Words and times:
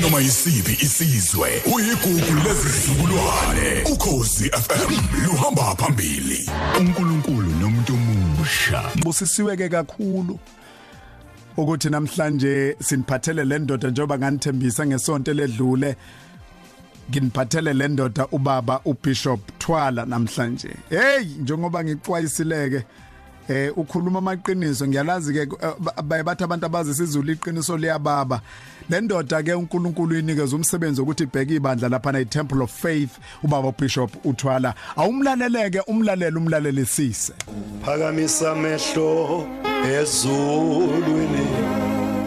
noma 0.00 0.20
yisiphi 0.20 0.84
isizwe 0.84 1.62
uyigugu 1.74 2.34
lezizukulwane. 2.44 3.82
Ukhozi 3.92 4.50
FM 4.50 4.92
luhamba 5.26 5.74
phambili. 5.74 6.50
uNkulunkulu 6.80 7.50
nomuntu 7.50 7.92
omusha. 7.92 8.82
Busisiweke 9.02 9.68
kakhulu 9.68 10.38
ukuthi 11.56 11.90
namhlanje 11.90 12.76
siniphathele 12.82 13.44
le 13.44 13.58
ndoda 13.58 13.90
njengoba 13.90 14.18
nganithembisa 14.18 14.86
ngesonto 14.86 15.32
ledlule. 15.32 15.96
Nginiphathele 17.10 17.72
le 17.72 17.88
ndoda 17.88 18.26
ubaba 18.32 18.80
uBishop 18.84 19.40
Thwala 19.58 20.06
namhlanje. 20.06 20.68
Hey 20.90 21.24
njengoba 21.24 21.84
ngixwayisileke 21.84 22.84
eh 23.48 23.72
ukhuluma 23.76 24.18
amaqiniso. 24.18 24.86
Ngiyalazi 24.86 25.32
ke 25.32 25.46
bayabathi 26.04 26.44
abantu 26.44 26.66
abazi 26.66 26.94
sizulu 26.94 27.32
iqiniso 27.32 27.76
liyababa. 27.76 28.40
Le 28.88 29.00
ndoda 29.00 29.42
ke 29.42 29.54
uNkulunkulu 29.54 30.18
inikeza 30.18 30.56
umsebenzi 30.56 31.00
ukuthi 31.00 31.22
ibheke 31.22 31.54
ibandla 31.54 31.88
lapha 31.88 32.12
na 32.12 32.20
iTemple 32.20 32.62
of 32.62 32.70
Faith 32.70 33.18
ubaba 33.42 33.68
uBishop 33.68 34.10
uthwala. 34.24 34.74
Awumlaleleke 34.96 35.80
umlalelo 35.86 36.40
umlalelisise. 36.40 37.32
Phakamisa 37.84 38.52
amehlo 38.52 39.46
ezulwini 40.00 41.46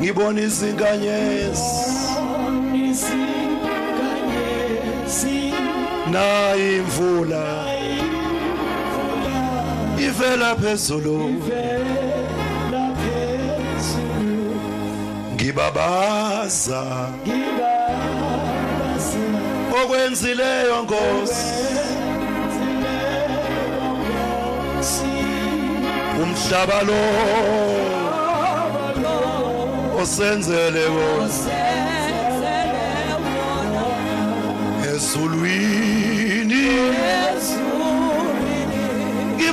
ngibona 0.02 0.42
izinkanyezi. 0.42 2.00
Na 6.12 6.56
imvula. 6.56 7.79
Ivela 10.06 10.56
phezulu. 10.56 11.18
Ngibabaza. 15.34 16.84
Okwenzileyo 19.84 20.84
nkosi. 20.84 21.54
Umhlaba 26.24 26.80
lo. 26.88 27.04
Osenzele 30.02 30.86
wona. 30.96 31.50
Ezulwini. 34.94 36.66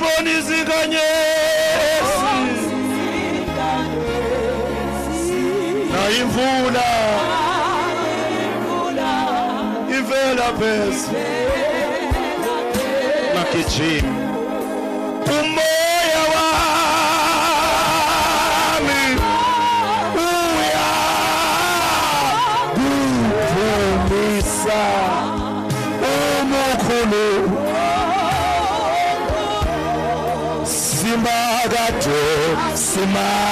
Ngibona 0.07 0.29
izinkanyezi 0.39 1.07
nayimvula. 5.91 6.87
Ivela 9.97 10.47
phezulu. 10.59 11.17
Ngagijima 13.33 14.16
simakade 33.07 33.46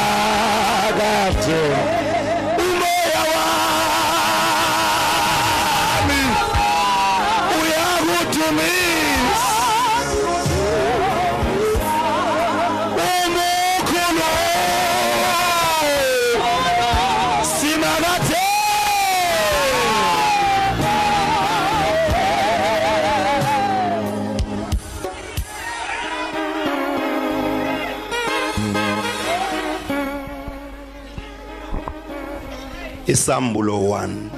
isambulo 33.15 33.77
1 33.79 34.29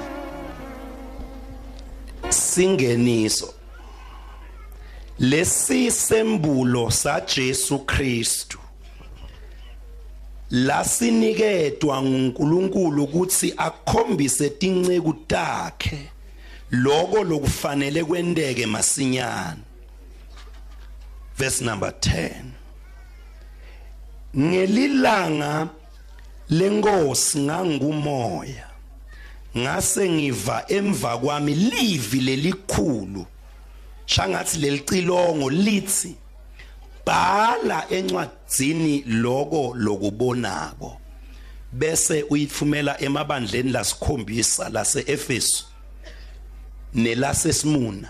singeniso. 2.28 3.54
Lesisembulo 5.18 6.90
saJesu 6.90 7.78
Kristu. 7.78 8.58
Lasiniketwa 10.50 12.02
nguNkulunkulu 12.02 13.04
ukuthi 13.04 13.54
akhombise 13.56 14.50
tinceku 14.50 15.12
takhe. 15.12 16.10
Lokho 16.70 17.24
lokufanele 17.24 18.04
kwendeke 18.04 18.66
masinyane. 18.66 19.62
Verse 21.38 21.64
number 21.64 21.90
10 21.90 22.30
ngelilanga 24.36 25.68
lenkosi 26.50 27.38
ngangumoya. 27.38 28.67
Ngase 29.56 30.08
ngiva 30.08 30.64
emva 30.68 31.18
kwami 31.18 31.54
livi 31.54 32.20
lelikhulu. 32.20 33.26
Shangathi 34.06 34.58
lelicilongo 34.58 35.50
lithi 35.50 36.16
bhala 37.06 37.90
encwadzini 37.90 39.02
lokho 39.06 39.74
lokubonako. 39.76 41.00
Bese 41.72 42.22
uyithumela 42.30 43.00
emabandleni 43.00 43.70
lasikhombisa 43.70 44.68
laseEfesu 44.68 45.64
nelaseSmuna 46.94 48.08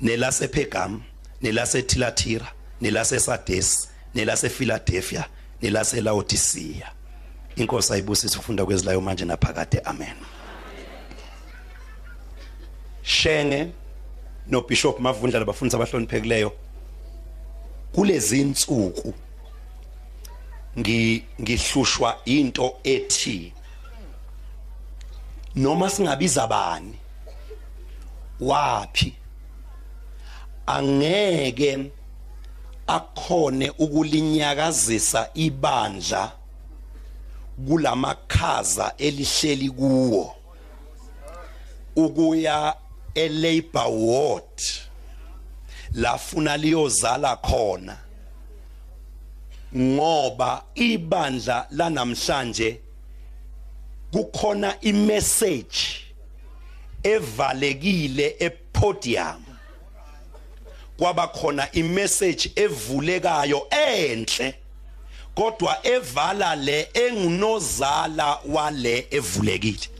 nelasePergam 0.00 1.02
nelaseThyatira 1.42 2.46
nelaseSardes 2.80 3.88
nelasePhiladelphia 4.14 5.24
nelaseLaodicea. 5.62 6.92
Inkosi 7.56 7.92
ayibusise 7.92 8.38
ufunda 8.38 8.66
kwezilayo 8.66 9.00
manje 9.00 9.24
naphakade. 9.24 9.80
Amen. 9.84 10.16
Shenge 13.06 13.68
no 14.46 14.60
bishop 14.60 15.00
mavundla 15.00 15.38
labafundisi 15.38 15.76
abahloniphekileyo 15.76 16.52
kulezi 17.92 18.40
insuku 18.40 19.14
ngi 20.78 21.24
ngihlushwa 21.40 22.18
into 22.24 22.76
ethi 22.84 23.52
noma 25.54 25.90
singabiza 25.90 26.46
bani 26.46 26.98
wapi 28.40 29.14
angeke 30.66 31.90
akhone 32.86 33.70
ukulinyakazisa 33.70 35.30
ibandla 35.34 36.32
kulamakhaza 37.68 38.94
elihleli 38.98 39.70
kuwo 39.70 40.34
ukuya 41.96 42.74
eLabor 43.16 43.90
Ward 43.90 44.62
lafuna 45.94 46.56
liyozala 46.56 47.36
khona 47.36 47.96
ngoba 49.76 50.64
ibandla 50.74 51.66
lanamhlanje 51.70 52.80
kukhona 54.12 54.80
imessage 54.80 56.06
evalekile 57.02 58.36
epodium. 58.38 59.42
Kwaba 60.98 61.28
khona 61.28 61.72
imessage 61.72 62.50
evulekayo 62.56 63.66
enhle 63.70 64.54
kodwa 65.34 65.86
evala 65.86 66.56
le 66.56 66.88
engunozala 66.94 68.38
wale 68.48 69.06
evulekile. 69.10 69.95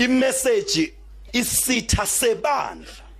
Imessage 0.00 0.92
isitha 1.32 2.06
sebandla 2.06 3.10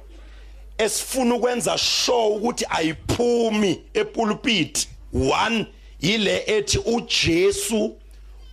esifuna 0.78 1.34
ukwenza 1.34 1.78
sure 1.78 2.36
ukuthi 2.36 2.66
ayiphumi 2.70 3.82
epulpit. 3.94 4.88
One 5.12 5.66
yile 6.00 6.44
ethi 6.46 6.78
uJesu 6.78 7.96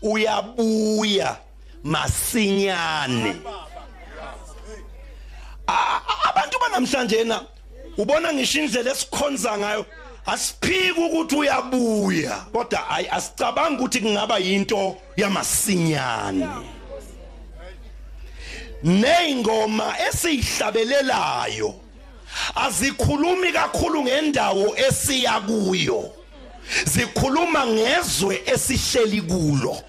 uyabuya 0.01 1.37
masinyane. 1.83 3.35
Abantu 6.29 6.59
banamhlanje 6.59 7.23
na 7.23 7.41
ubona 7.97 8.33
ngisho 8.33 8.59
indlela 8.59 8.91
esikhonza 8.91 9.57
ngayo? 9.57 9.85
Asiphiki 10.25 10.99
ukuthi 10.99 11.35
uyabuya 11.35 12.45
kodwa 12.51 12.89
ayi 12.89 13.07
asicabanga 13.09 13.79
ukuthi 13.79 13.99
kungaba 13.99 14.37
yinto 14.37 14.97
yamasinyane. 15.17 16.76
Neingoma 18.83 19.95
esihlabelelayo 20.07 21.73
azikhulumi 22.55 23.51
kakhulu 23.51 24.03
ngendawo 24.03 24.77
esiya 24.77 25.41
kuyo 25.41 26.11
zikhuluma 26.85 27.65
ngezwe 27.65 28.43
esihleli 28.45 29.21
kulo. 29.21 29.83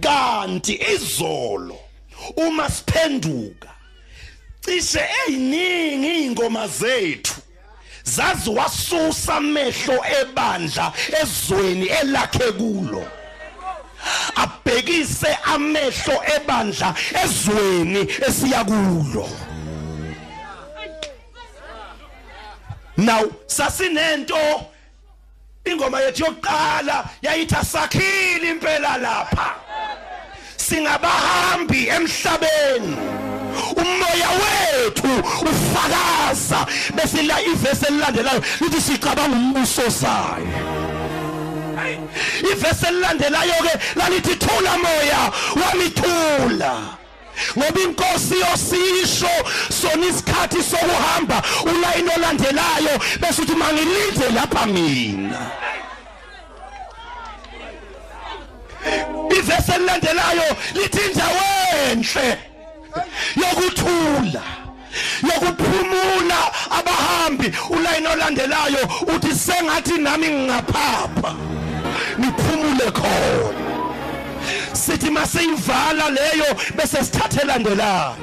Kanti 0.00 0.80
izolo 0.94 1.78
uma 2.36 2.70
siphenduka 2.70 3.68
cishe 4.64 5.00
eyiningi 5.26 6.24
ingoma 6.24 6.68
zethu 6.68 7.34
zaziwasusa 8.04 9.34
amehlo 9.36 9.98
ebandla 10.20 10.92
ezweni 11.22 11.86
elakhe 11.86 12.52
kulo. 12.52 13.04
Abhekise 14.36 15.38
amehlo 15.54 16.16
ebandla 16.36 16.94
ezweni 17.24 18.00
esiya 18.28 18.64
kulo. 18.64 19.28
Now 22.96 23.22
sasinento 23.46 24.66
ingoma 25.64 26.00
yethu 26.00 26.24
yokuqala 26.24 27.08
yayithi 27.22 27.56
asakhile 27.56 28.50
impela 28.50 28.98
lapha. 28.98 29.54
Singabahambi 30.56 31.88
emhlabeni. 31.88 32.96
Umoya 33.76 34.30
wethu 34.40 35.08
ufakaza 35.50 36.66
bese 36.94 37.22
la 37.22 37.40
ivesi 37.40 37.86
elilandelayo 37.86 38.42
lithi 38.60 38.80
sicabanga 38.80 39.36
umbuso 39.36 39.88
zayo 39.88 40.91
ivesi 42.52 42.86
elilandelayo 42.86 43.54
ke 43.62 43.78
lalithi 43.96 44.36
thula 44.36 44.78
moya 44.78 45.32
wamithula 45.62 46.80
ngoba 47.58 47.80
inkosi 47.80 48.34
yosisho 48.40 49.30
sona 49.80 50.06
isikhathi 50.06 50.62
sokuhamba 50.62 51.42
ulayini 51.64 52.10
olandelayo 52.16 52.98
bese 53.20 53.42
uthi 53.42 53.54
mangilinde 53.54 54.28
lapha 54.34 54.66
mina 54.66 55.50
ivesi 59.38 59.72
elilandelayo 59.72 60.56
lithi 60.74 61.00
indawo 61.10 61.42
enhle 61.90 62.38
yokuthula 63.36 64.42
yokuphumula 65.22 66.38
abahambi 66.70 67.52
ulayini 67.70 68.06
olandelayo 68.06 68.88
uthi 69.14 69.34
sengathi 69.34 69.98
nami 69.98 70.28
ngingaphapha 70.28 71.34
niphumule 72.18 72.90
khona. 72.90 73.62
Sithi 74.72 75.10
maseyivala 75.10 76.10
leyo 76.10 76.54
bese 76.76 77.04
sithathe 77.04 77.46
landelayo 77.46 78.16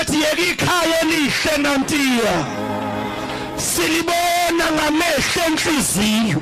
ethi 0.00 0.20
yeke 0.20 0.50
ikhaya 0.50 1.00
elihle 1.02 1.56
nantiya. 1.62 2.34
Silibona 3.56 4.66
ngamehlo 4.76 5.42
enhliziyo. 5.46 6.40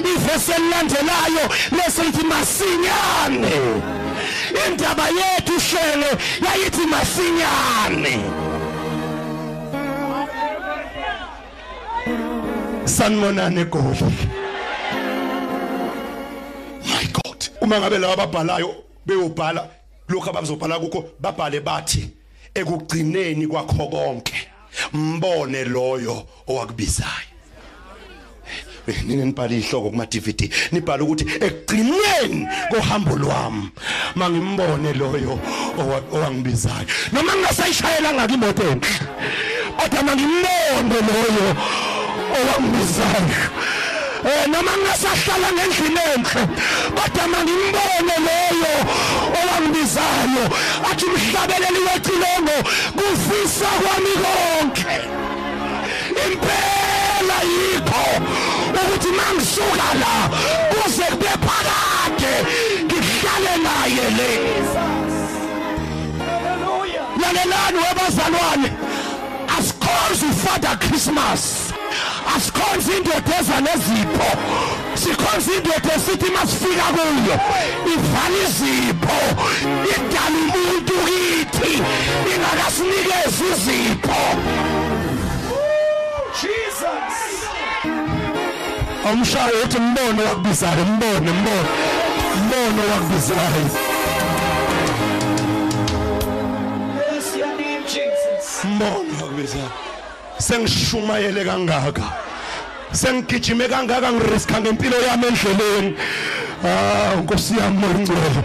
Ivesi 0.00 0.52
elilandelayo 0.52 1.44
bese 1.70 2.02
lithi 2.02 2.24
masinyane. 2.26 3.56
Indaba 4.66 5.06
yethu 5.08 5.60
shele 5.60 6.10
yayithi 6.44 6.86
masinyane. 6.86 8.24
Sanmonane 12.84 13.64
goli 13.64 14.47
uma 17.60 17.80
ngabe 17.80 17.98
laba 17.98 18.22
ababhalayo 18.22 18.74
beyobhala 19.06 19.68
lokho 20.08 20.30
abazobhala 20.30 20.78
kukho 20.78 21.04
babhale 21.20 21.60
bathi 21.60 22.08
ekugcineni 22.54 23.46
kwakho 23.46 23.86
konke 23.88 24.34
mbone 24.92 25.64
loyo 25.64 26.26
owakubizayo. 26.48 27.28
Nini 29.06 29.24
nibhala 29.24 29.54
ihloko 29.54 29.90
kuma 29.90 30.06
DVD 30.06 30.50
nibhala 30.72 31.02
ukuthi 31.04 31.24
ekugcineni 31.46 32.48
kohambo 32.70 33.16
lwami 33.16 33.68
mangimbone 34.14 34.92
loyo 34.92 35.38
owa- 35.78 36.04
owangibizayo. 36.12 36.86
Noma 37.12 37.32
ngingasayishayela 37.36 38.12
ngaki 38.14 38.34
imoto 38.34 38.62
enhle 38.62 38.88
kodwa 39.76 40.02
mangimbone 40.02 40.98
loyo 41.08 41.56
owangibizayo. 42.38 43.28
Eh 43.28 43.77
noma 44.24 44.72
ngingasahlala 44.76 45.48
ngendlini 45.52 46.00
enhle 46.14 46.42
kodwa 46.96 47.24
mangimbone 47.32 48.16
loyo 48.26 48.74
owangibizayo 49.38 50.44
athi 50.90 51.04
umhlabeleli 51.04 51.80
wecilongo 51.86 52.56
kufisa 52.96 53.70
kwami 53.82 54.14
konke. 54.22 54.96
Impela 56.24 57.38
yikho 57.52 58.04
ukuthi 58.80 59.10
mangisuka 59.18 59.88
la 60.00 60.14
kuze 60.70 61.02
kube 61.02 61.32
phakade 61.44 62.32
ngihlale 62.84 63.54
naye 63.64 64.06
le. 64.18 64.30
Lalelani 67.20 67.78
webazalwane 67.84 68.70
asikhonzi 69.58 70.26
ufather 70.26 70.78
christmas. 70.78 71.67
Asikhonzi 72.36 72.92
indoda 72.98 73.34
eza 73.40 73.56
nezipho 73.66 74.28
sikhonza 74.94 75.50
indoda 75.56 75.90
esithi 75.96 76.28
masifika 76.36 76.86
kuyo 76.94 77.36
ivala 77.92 78.38
izipho 78.46 79.18
idala 79.94 80.38
umuntu 80.42 80.94
kithi 81.08 81.72
ingakasinikezi 82.32 83.44
izipho 83.52 84.20
awumshayo 89.06 89.56
uthi 89.64 89.78
mbono 89.80 90.22
wakubizayo 90.28 90.84
mbone 90.84 91.30
mbone 91.40 91.68
mbono 92.44 92.82
wakubizayo 92.92 93.62
Jesus. 97.94 98.64
mbono 98.64 99.14
wakubizayo 99.22 99.70
sengishumayele 100.38 101.44
kangaka. 101.44 102.02
Sengigijime 102.92 103.68
kangaka 103.68 104.12
ngiriska 104.12 104.60
ngempilo 104.60 104.96
yami 105.08 105.26
endleleni. 105.26 105.96
Ah 106.64 107.16
Nkosi 107.16 107.54
yami 107.58 107.86
ngcwele 107.86 108.42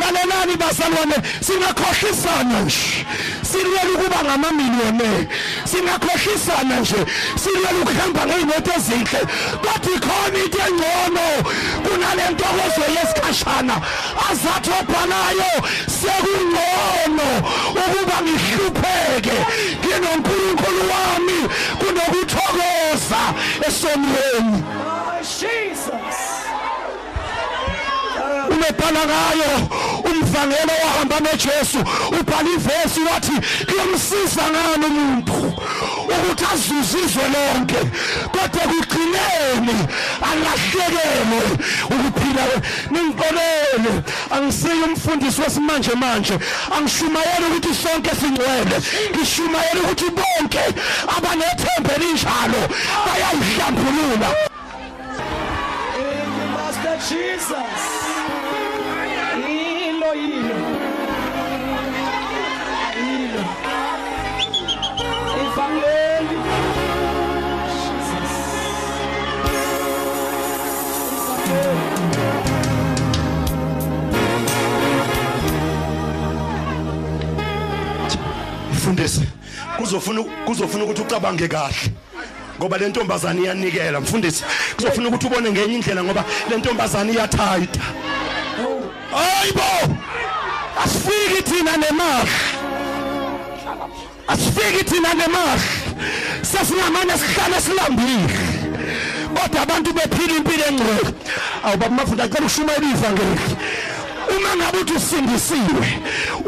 lalelani 0.00 0.56
bazalwane 0.56 1.14
singakhohlisana 1.40 2.60
nje. 2.60 3.06
Silwela 3.54 3.90
ukuba 3.94 4.18
ngamamiliyone 4.24 5.28
singakhohlisana 5.64 6.80
nje. 6.80 7.00
Silwela 7.42 7.78
ukuhamba 7.82 8.26
ngeyimoto 8.26 8.70
ezinhle. 8.76 9.20
Kodwa 9.62 9.90
ikhona 9.96 10.38
into 10.44 10.58
engcono 10.68 11.26
kunale 11.84 12.22
ntokozo 12.32 12.82
yesikhashana. 12.96 13.76
Azathi 14.30 14.70
obhalayo 14.80 15.52
sekungcono 15.98 17.28
ukuba 17.82 18.16
ngihlupheke. 18.24 19.36
Nginonkulunkulu 19.84 20.82
wami 20.90 21.38
kunokuthokoza 21.80 23.22
esomweni 23.68 24.64
Oh, 24.86 25.22
Jesus. 25.22 26.33
Umebhala 28.54 29.02
ngayo. 29.10 29.52
Umvangelo 30.10 30.74
wahamba 30.84 31.16
noJesu 31.20 31.78
ubhala 32.20 32.50
ivesi 32.56 33.00
wathi 33.08 33.36
kuyomsiza 33.66 34.42
ngani 34.52 34.86
umuntu 34.86 35.32
ukuthi 36.14 36.44
azuze 36.52 36.98
izwe 37.04 37.26
lonke? 37.34 37.80
Kodwa 38.32 38.62
kugcineni 38.70 39.76
alahlekelwe 40.30 41.40
ukuphila 41.94 42.44
ningixolele 42.90 43.92
angisiyo 44.30 44.84
umfundisi 44.84 45.40
wesimanje 45.40 45.94
manje 45.94 46.34
angishumayela 46.76 47.46
ukuthi 47.48 47.74
sonke 47.82 48.10
singcwele 48.20 48.76
ngishumayela 49.10 49.80
ukuthi 49.84 50.08
bonke 50.18 50.64
abanethembe 51.16 51.92
elinjalo 51.96 52.60
bayayihlambulula 53.06 54.30
Thank 55.94 56.36
you, 56.36 56.46
Master 56.56 56.96
Jesus. 57.08 58.03
Mfundisi 78.84 79.22
kuzofuna 79.76 80.22
kuzofuna 80.44 80.84
ukuthi 80.84 81.02
ucabange 81.02 81.48
kahle 81.48 81.90
ngoba 82.58 82.78
le 82.78 82.88
ntombazane 82.88 83.42
iyanikela 83.42 84.00
mfundisi. 84.00 84.44
Kuzofuna 84.76 85.08
ukuthi 85.08 85.26
ubone 85.26 85.50
ngenye 85.50 85.74
indlela 85.74 86.04
ngoba 86.04 86.24
le 86.50 86.56
ntombazane 86.56 87.12
iyathayita 87.12 87.80
hayibo 89.12 89.96
asifiki 90.84 91.42
thina 91.42 91.76
nemahla 91.76 92.38
asifiki 94.28 94.84
thina 94.84 95.14
nemahla 95.14 95.62
sesingamane 96.42 97.12
sihlale 97.18 97.60
silambile. 97.60 98.38
Kodwa 99.34 99.62
abantu 99.62 99.92
bephila 99.92 100.36
impilo 100.36 100.64
engcwele 100.66 101.14
awubaba 101.64 101.94
mafunda 101.94 102.24
acela 102.24 102.46
ushumayela 102.46 102.86
ivangeli 102.86 103.56
uma 104.36 104.56
ngabe 104.56 104.78
uthi 104.78 104.92
usindisiwe 104.92 105.86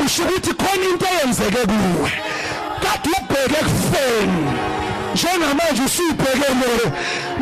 usho 0.07 0.23
ukuthi 0.23 0.53
khona 0.55 0.85
into 0.91 1.07
eyenzeke 1.07 1.63
kuwe 1.71 2.13
kade 2.83 3.09
ubheke 3.19 3.59
ekufeni 3.61 4.43
njengamanje 5.15 5.83
usuyibhekele 5.87 6.93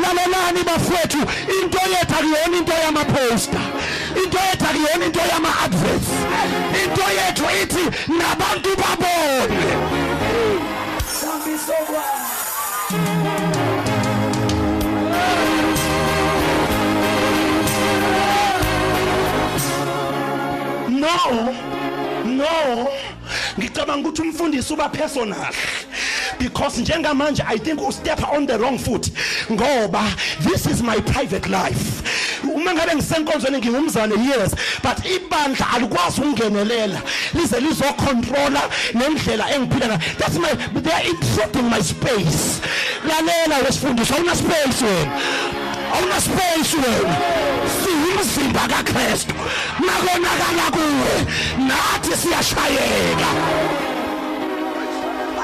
lalelani 0.02 0.60
bafowethu 0.68 1.20
into 1.62 1.78
yethu 1.92 2.14
akuyona 2.18 2.56
into 2.58 2.72
yamaposta 2.84 3.60
into 4.24 4.38
yethu 4.46 4.64
akuyona 4.70 5.04
into 5.06 5.20
yama-adverts 5.32 6.10
into 6.82 7.04
yethu 7.18 7.44
ithi 7.62 7.84
nabantu 8.18 8.70
babone 8.80 9.64
Sambiso 11.20 11.72
kwa. 11.86 13.23
No. 21.04 21.54
No. 22.25 22.88
Ngicabanga 23.58 24.08
ukuthi 24.08 24.23
umfundisi 24.23 24.73
uba 24.73 24.88
personal. 24.88 25.52
Because 26.38 26.80
njengamanje 26.80 27.42
i 27.46 27.58
think 27.58 27.80
u 27.80 27.92
step 27.92 28.20
on 28.32 28.46
the 28.46 28.58
wrong 28.58 28.78
foot. 28.78 29.11
Ngoba 29.50 30.02
this 30.40 30.66
is 30.66 30.82
my 30.82 31.00
private 31.00 31.49
life. 31.49 32.02
Uma 32.44 32.75
ngabe 32.75 32.94
ngisenkonzweni 32.94 33.58
ngingumzane 33.58 34.14
yes. 34.25 34.54
But 34.82 34.99
ibandla 35.04 35.66
alikwazi 35.75 36.20
ukungenelela. 36.20 37.02
Lize 37.34 37.61
lizocontrola 37.61 38.62
nendlela 38.94 39.50
engiphila 39.54 39.87
ngayo. 39.87 40.18
That's 40.18 40.38
my 40.38 40.54
they 40.80 40.92
are 40.92 41.04
intruding 41.08 41.70
my 41.70 41.82
space. 41.82 42.61
Lalela 43.06 43.58
wesifundisi 43.64 44.12
awuna 44.14 44.34
space 44.37 44.82
wena. 44.82 45.20
Awuna 45.94 46.20
space 46.20 46.75
wena. 46.75 47.16
Siyumzimba 48.54 48.68
kaKristu. 48.68 49.34
Makonakala 49.78 50.70
kuwe 50.70 51.26
nathi 51.66 52.16
siyashayeka. 52.16 53.30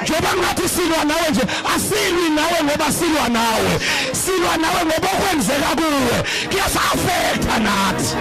Njengoba 0.03 0.29
ngathi 0.39 0.69
silwa 0.69 1.05
nawe 1.05 1.31
nje 1.31 1.41
asilwi 1.77 2.31
nawe 2.31 2.65
ngoba 2.65 2.93
silwa 2.93 3.29
nawe. 3.29 3.81
Silwa 4.13 4.57
nawe 4.57 4.85
ngoba 4.85 5.09
okwenzeka 5.19 5.69
kuwe. 5.77 6.23
Kuyasa-affecta 6.51 7.59
nathi. 7.59 8.17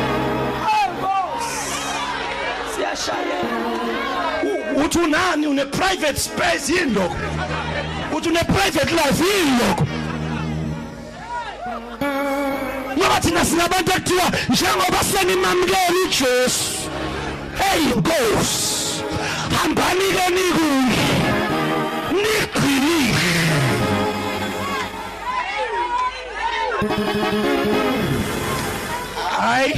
Oh, 0.66 0.90
boss. 1.02 1.46
Siyashayela. 2.76 3.60
U- 4.44 4.86
uthi 4.86 5.00
unani 5.00 5.48
une-private 5.48 6.18
space 6.20 6.70
yini 6.70 6.94
lokho? 6.94 7.16
Uthi 8.18 8.30
une-private 8.30 8.92
life 8.92 9.24
yini 9.24 9.58
lokho 13.10 13.20
ngoba 13.20 13.22
thina 13.22 13.46
sinabantu 13.46 13.92
ekuthiwa 13.92 14.32
njengoba 14.50 15.04
senimamukela 15.04 16.00
ujesu 16.06 16.90
heyi 17.60 17.86
nkosi 17.98 19.04
hambani-ke 19.58 20.30
nikuye 20.36 21.06
nigqilile 22.12 23.34
hayi 29.40 29.74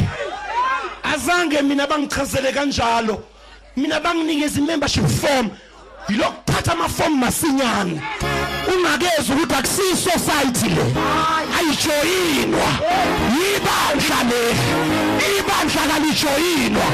azange 1.04 1.62
mina 1.62 1.88
bangichazele 1.88 2.52
kanjalo. 2.52 3.24
Mina 3.78 4.00
banginikeza 4.00 4.60
i-membership 4.60 5.08
form 5.08 5.50
yilokuthatha 6.10 6.74
amafomu 6.74 7.16
masinyane. 7.16 8.02
Ungakezwa 8.68 9.36
ukuthi 9.36 9.56
akusiyi 9.56 9.96
society 9.96 10.70
le. 10.70 11.31
Ayijoyinwa 11.72 12.68
yibandla 13.36 14.20
le 14.30 14.44
ibandla 15.40 15.82
kalijoyinwa. 15.92 16.88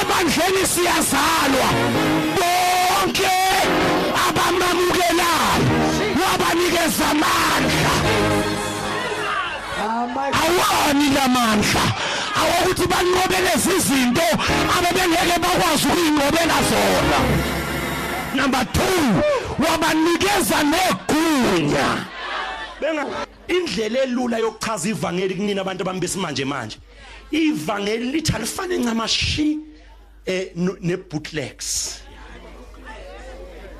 Ebandleni 0.00 0.66
siyazalwa. 0.72 1.68
Bonke 2.36 3.36
abamamukelayo 4.26 5.64
wabanikeza 6.20 7.06
amandla. 7.10 7.92
Ah, 9.82 10.06
my 10.14 10.30
awani 10.42 11.08
lamandla 11.14 11.84
awokuthi 12.40 12.86
banqobele 12.86 13.52
izinto 13.76 14.28
abebengeke 14.76 15.36
bakwazi 15.40 15.86
ukuyinqobela 15.88 16.58
zona. 16.68 17.18
Number 18.34 18.60
2 18.60 19.22
wabanikeza 19.64 20.58
negunya. 20.62 21.88
benga 22.80 23.29
indlela 23.50 24.02
elula 24.02 24.38
yokuchaza 24.38 24.88
ivangeli 24.88 25.34
kunina 25.34 25.60
abantu 25.60 25.82
abami 25.82 26.00
besimanje 26.00 26.44
manje. 26.44 26.76
Ivangeli 27.32 28.10
lithi 28.12 28.32
alifane 28.36 28.78
ncamashi 28.78 29.58
eh 30.26 30.48
no- 30.56 30.76
ne-bootlegs 30.80 31.96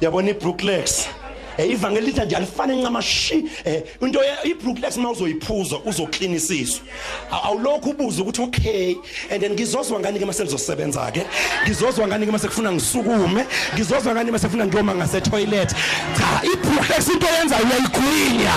yabona 0.01 0.31
i-brooklex 0.31 1.07
eh 1.59 1.71
ivangeli 1.71 2.07
lithi 2.07 2.21
nje 2.21 2.37
alifane 2.37 2.77
ncamashi 2.77 3.45
eh 3.65 3.83
into 4.01 4.19
ye- 4.23 4.51
i-brooklex 4.51 4.97
uma 4.97 5.11
uzoyiphuza 5.11 5.77
uzoklinisiswa. 5.85 6.85
Aw- 7.31 7.45
awulokhu 7.47 7.91
ubuza 7.91 8.23
ukuthi 8.23 8.43
okay 8.43 8.97
and 9.31 9.41
then 9.43 9.53
ngizozwa 9.53 10.01
ngani 10.01 10.19
ke 10.19 10.25
mase 10.27 10.43
ngizosebenza 10.45 11.11
ke? 11.13 11.27
Ngizozwa 11.67 12.07
ngani 12.09 12.27
ke 12.27 12.33
mase 12.33 12.49
kufuna 12.49 12.73
ngisukume? 12.73 13.45
Ngizozwa 13.75 14.15
ngani 14.15 14.31
mase 14.31 14.47
kufuna 14.47 14.67
ngiyoma 14.67 14.95
ngase 14.95 15.21
toilet 15.21 15.71
cha 16.19 16.43
i-brooklex 16.45 17.09
into 17.09 17.27
yenza 17.27 17.57
uyayigwinya 17.57 18.55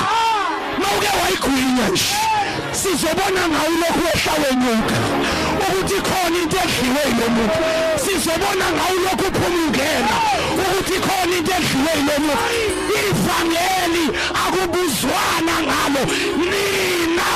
mawuke 0.93 1.09
wayigwinya 1.23 1.89
nje. 1.89 2.03
Sizobona 2.71 3.47
ngawo 3.50 3.69
lokhu 3.81 4.00
wehla 4.05 4.33
wenyuka 4.41 4.95
ukuthi 5.67 6.01
khona 6.07 6.38
into 6.41 6.57
edliwe 6.57 7.01
yilo 7.07 7.29
muntu 7.35 7.59
sizobona 8.03 8.65
ngawo 8.75 8.93
lokhu 9.03 9.25
uphuma 9.27 9.59
ungena. 9.65 10.13
Ukuthi 10.53 10.97
khona 11.05 11.35
into 11.38 11.51
edliwe 11.57 11.91
yilo 11.97 12.15
muntu 12.25 12.47
ivangeli 13.00 14.05
akubuzwana 14.43 15.55
ngalo. 15.65 16.03
Nina 16.50 17.29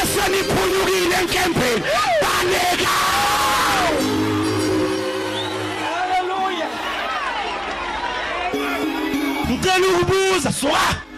eseniphunyukile 0.00 1.16
enkembeni 1.20 1.82
baleka! 2.22 2.94
Hallelujah. 5.82 6.72
ngicela 9.50 9.86
ukubuza 10.00 10.52
soka 10.52 11.09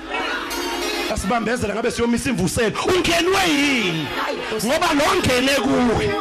asibambezela 1.22 1.74
ngabe 1.74 1.90
siyomisa 1.90 2.30
imvuselo 2.30 2.74
ungenwe 2.96 3.40
yini 3.48 4.06
ngoba 4.64 4.88
lo 4.94 5.04
ngene 5.18 5.52
kuwe 5.52 6.14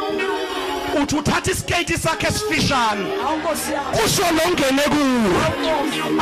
uthi 1.02 1.16
uthatha 1.16 1.50
isiketi 1.50 1.98
sakhe 1.98 2.26
esifishane 2.26 3.04
Awunkosi 3.26 3.72
yami. 3.72 3.98
usho 4.06 4.22
lo 4.22 4.50
ngene 4.52 4.82
kuwe 4.82 5.36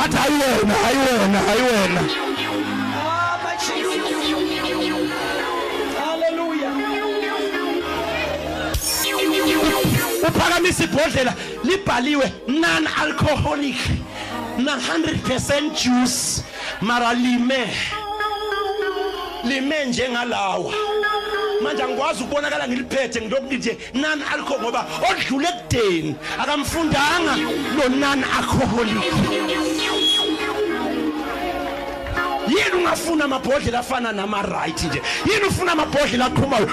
athi 0.04 0.16
hayi 0.16 0.34
wena 0.34 0.74
hayi 0.74 0.96
wena 0.96 1.38
hayi 1.38 1.62
wena 1.62 2.00
my 3.44 3.56
Jesus. 3.56 5.10
Hallelujah. 5.98 6.72
uphakamisa 10.28 10.84
ibhodlela 10.84 11.34
libhaliwe 11.64 12.32
non 12.48 12.86
alcoholic 13.02 13.76
na 14.58 14.76
100% 14.76 15.70
juice 15.82 16.42
mara 16.80 17.12
lime 17.14 17.68
lime 19.44 19.84
njengalawa. 19.86 20.72
Manje 21.62 21.82
angikwazi 21.82 22.22
ukubonakala 22.22 22.68
ngiliphethe 22.68 23.20
ngilokhu 23.20 23.54
nje 23.54 23.78
non 23.94 24.22
alcohol 24.32 24.60
ngoba 24.60 24.86
odlule 25.10 25.48
ekudeni 25.48 26.14
akamfundanga 26.42 27.36
lo 27.76 27.88
non 27.88 28.24
alcoholic 28.24 29.04
yini 32.48 32.76
ungafuna 32.78 33.24
amabhodlela 33.24 33.78
afana 33.78 34.12
nama 34.12 34.42
right 34.42 34.82
nje? 34.82 35.02
Yini 35.26 35.44
ufuna 35.44 35.72
amabhodlela 35.72 36.26
aqhumayo? 36.26 36.68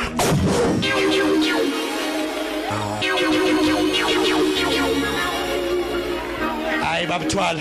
Hayi 6.84 7.08
babuthwala 7.08 7.60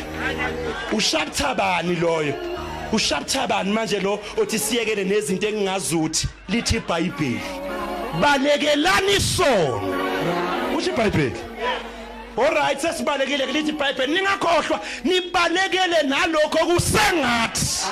ushapthabani 0.92 1.96
loyo? 1.96 2.55
Ushapthabani 2.92 3.72
manje 3.72 4.00
lo 4.00 4.20
othi 4.36 4.58
siyekele 4.58 5.04
nezinto 5.04 5.48
engingazuthi 5.48 6.28
lithi 6.48 6.76
iBhayibheli. 6.76 7.40
Balekelani 8.20 9.12
isono. 9.16 9.94
Uthi 10.76 10.90
iBhayibheli? 10.90 11.40
Alright 12.38 12.80
sesibalekile 12.80 13.46
lithi 13.46 13.70
iBhayibheli. 13.70 14.14
Ningakhohlwa 14.14 14.80
nibalekele 15.04 16.02
nalokho 16.08 16.58
kusengathi. 16.66 17.86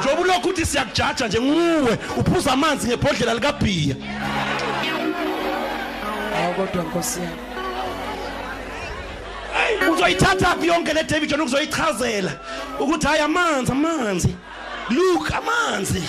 Njoba 0.00 0.20
ulokhu 0.20 0.48
uthi 0.48 0.66
siyakujaja 0.66 1.26
nje 1.26 1.40
nguwe 1.40 1.98
uphuza 2.16 2.52
amanzi 2.52 2.88
ngebhodlela 2.88 3.34
likabhiya. 3.34 3.96
Hawu 6.34 6.54
kodwa 6.54 6.84
Nkosi 6.84 7.20
yami. 7.20 7.49
Uzoyithatha 9.92 10.56
phi 10.60 10.66
yonke 10.66 10.94
le 10.94 11.02
David 11.04 11.30
John 11.30 11.40
ukuzoyichazela? 11.40 12.32
Ukuthi 12.80 13.06
hayi 13.06 13.20
amanzi 13.20 13.72
amanzi. 13.72 14.34
Look 14.90 15.30
amanzi. 15.32 16.02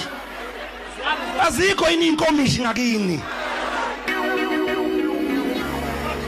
Azikho 1.42 1.90
yini 1.90 2.08
inkomishi 2.08 2.62
ngakini? 2.62 3.22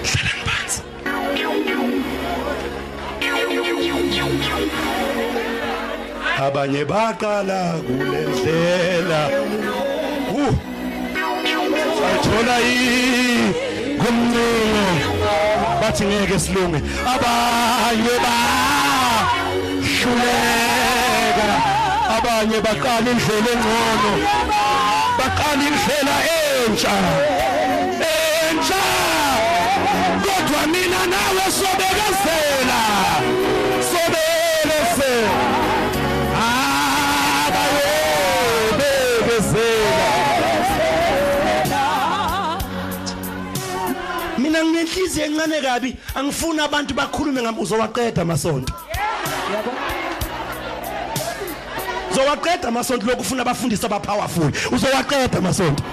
Hlalani 0.04 0.44
phansi 0.46 0.82
abanye 6.38 6.86
baqala 6.86 7.82
kule 7.88 8.22
ndlela. 8.28 9.30
Uh 10.30 10.74
ayithola 12.06 12.58
yi 12.60 13.54
kumncingo 14.00 15.13
bathi 15.84 16.06
ngeke 16.06 16.40
silunge. 16.40 16.80
Abanye 17.14 18.16
ba 18.26 18.36
hluleka 19.96 21.48
abanye 22.16 22.58
baqala 22.66 23.10
indlela 23.14 23.52
engcono. 23.54 24.12
Baqala 25.18 25.64
indlela 25.70 26.16
entsha. 26.40 26.96
Entsha! 28.14 28.84
Kodwa 30.24 30.62
mina 30.72 31.02
nawe 31.12 31.46
sobekezela 31.58 32.80
sobekezela 32.80 33.53
nginenhliziyo 45.14 45.26
encane 45.26 45.62
kabi 45.62 45.96
angifuni 46.16 46.60
abantu 46.60 46.94
bakhulume 46.94 47.42
ngambuzo 47.42 47.76
waqeda 47.78 48.22
amasonto. 48.22 48.74
Uzowaqeda 52.12 52.68
amasonto 52.68 53.06
lokhu 53.08 53.22
ufuna 53.22 53.42
abafundisi 53.42 53.86
abapowerful. 53.86 54.52
Uzowaqeda 54.72 55.38
amasonto. 55.38 55.84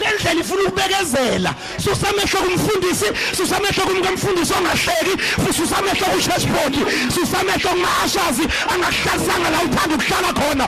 Lendlela 0.00 0.40
ifuna 0.40 0.62
ukubekezela. 0.68 1.54
Susamehlo 1.84 2.40
kumfundisi 2.40 3.06
susamehlo 3.36 3.82
kumkamfundisi 3.88 4.52
ongahleki 4.58 5.14
susamehlo 5.56 6.06
kuchurchboard 6.12 6.74
susamehlo 7.14 7.70
kumashazi 7.70 8.44
angakuhlalisanga 8.72 9.50
la 9.50 9.58
uthanda 9.66 9.94
ukuhlala 9.96 10.30
khona. 10.38 10.64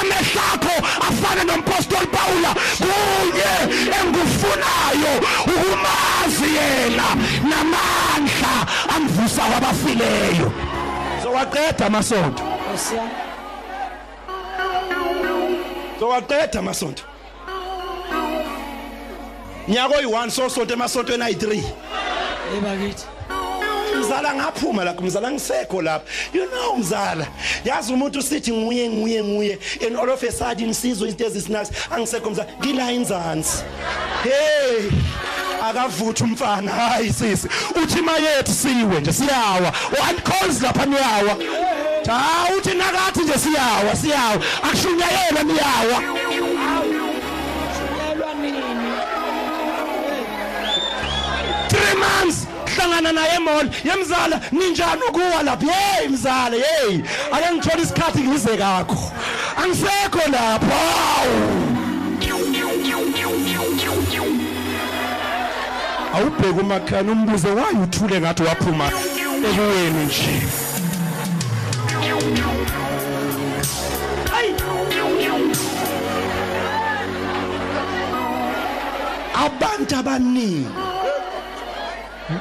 Amehlo 0.00 0.42
akho 0.54 0.74
afana 1.08 1.44
nompostoli 1.44 2.06
Paula. 2.06 2.50
Kunye 2.78 3.52
engikufunayo 3.98 5.12
ukumazi 5.52 6.48
yena 6.56 7.08
namandla 7.50 8.52
amvusa 8.96 9.42
kwabafileyo. 9.42 10.52
Zowaqeda 11.22 11.86
amasonto 11.86 12.42
Nkosi 12.42 12.94
yami. 12.96 13.10
zowaqeda 16.00 16.58
amasonto 16.58 17.02
nyaka 19.68 19.94
oyi-1 19.96 20.30
sosonto 20.30 20.74
emasontweni 20.74 21.22
ayi-3 21.24 21.62
Ebakithi. 22.58 23.04
mzala 24.00 24.34
ngaphuma 24.34 24.84
lapho 24.84 25.02
mzala 25.02 25.30
ngisekho 25.30 25.82
lapha 25.82 26.04
you 26.34 26.46
know 26.46 26.76
mzala 26.76 27.26
yazi 27.64 27.92
umuntu 27.92 28.18
usithi 28.18 28.52
nguye 28.52 28.90
nguye 28.90 29.24
nguye 29.24 29.58
and 29.86 29.96
all 29.96 30.10
of 30.10 30.22
a 30.22 30.32
sudden 30.32 30.72
sizwe 30.74 31.08
izinto 31.08 31.24
ezisinaks 31.26 31.70
angisekho 31.90 32.30
mzala 32.30 32.48
ngila 32.60 32.92
inzansi. 32.92 33.62
Hey 34.22 34.90
akavuthi 35.68 36.22
umfana. 36.24 36.72
Hayi 36.72 37.12
sisi 37.12 37.48
uthi 37.82 38.02
mayethi 38.02 38.52
siwe 38.52 39.00
nje 39.00 39.12
siyawa. 39.12 39.72
One 40.08 40.18
calls 40.24 40.62
lapha 40.62 40.86
niyawa. 40.86 41.36
Cha 42.02 42.20
uthi 42.58 42.74
nakathi 42.74 43.20
nje 43.20 43.38
siyawa 43.38 43.96
siyawa. 43.96 44.38
Akushunyayela 44.62 45.42
niyawa. 45.42 46.02
Months 52.76 52.82
hlangana 52.82 53.12
naye 53.12 53.36
emall 53.36 53.70
yemzala 53.84 54.40
ninjani 54.52 55.02
ukuwa 55.08 55.42
lapha? 55.42 55.72
Hey 55.72 56.08
mzala 56.08 56.56
hey. 56.56 57.00
Ake 57.32 57.54
ngithola 57.54 57.82
isikhathi 57.82 58.22
ngize 58.22 58.56
kakho. 58.56 59.12
Angisekho 59.56 60.30
lapha. 60.32 60.76
Hawu 66.12 66.24
awubheke 66.24 66.60
umakhaya 66.60 67.02
umbuze 67.02 67.48
waye 67.48 67.78
uthule 67.82 68.20
ngathi 68.20 68.42
waphuma 68.42 68.90
ekuweni 69.50 70.04
nje. 70.04 70.42
Hayi. 74.30 74.54
abantu 79.46 79.96
abaningi 79.96 80.85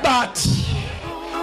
bathi 0.04 0.66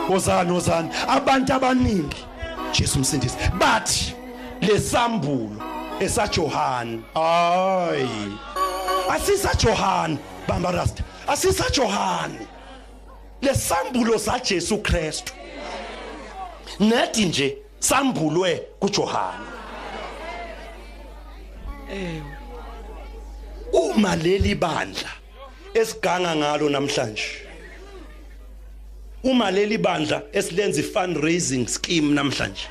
wozana 0.08 0.52
wozana 0.52 1.08
abantu 1.08 1.52
abaningi 1.52 2.26
Jesu 2.72 2.98
umsindisi 2.98 3.36
bathi 3.58 4.14
lesambulo 4.60 5.62
esaJohana 6.00 6.98
hayi 7.14 8.38
asisa 9.10 9.54
Johana 9.54 10.18
bamba 10.48 10.70
rasta 10.70 11.04
asisa 11.28 11.70
Johana 11.70 12.46
lesambulo 13.42 14.18
saJesu 14.18 14.78
Kristu 14.78 15.32
nethi 16.80 17.24
nje 17.24 17.58
sambulwe 17.78 18.62
kuJohana 18.80 19.52
Ewe. 21.90 22.22
uma 23.72 24.16
leli 24.16 24.54
bandla 24.54 25.10
esiganga 25.74 26.36
ngalo 26.36 26.68
namhlanje 26.68 27.51
uma 29.22 29.50
leli 29.50 29.78
bandla 29.78 30.22
esilenza 30.32 30.80
i-fundraising 30.80 31.66
scheme 31.68 32.14
namhlanje. 32.14 32.68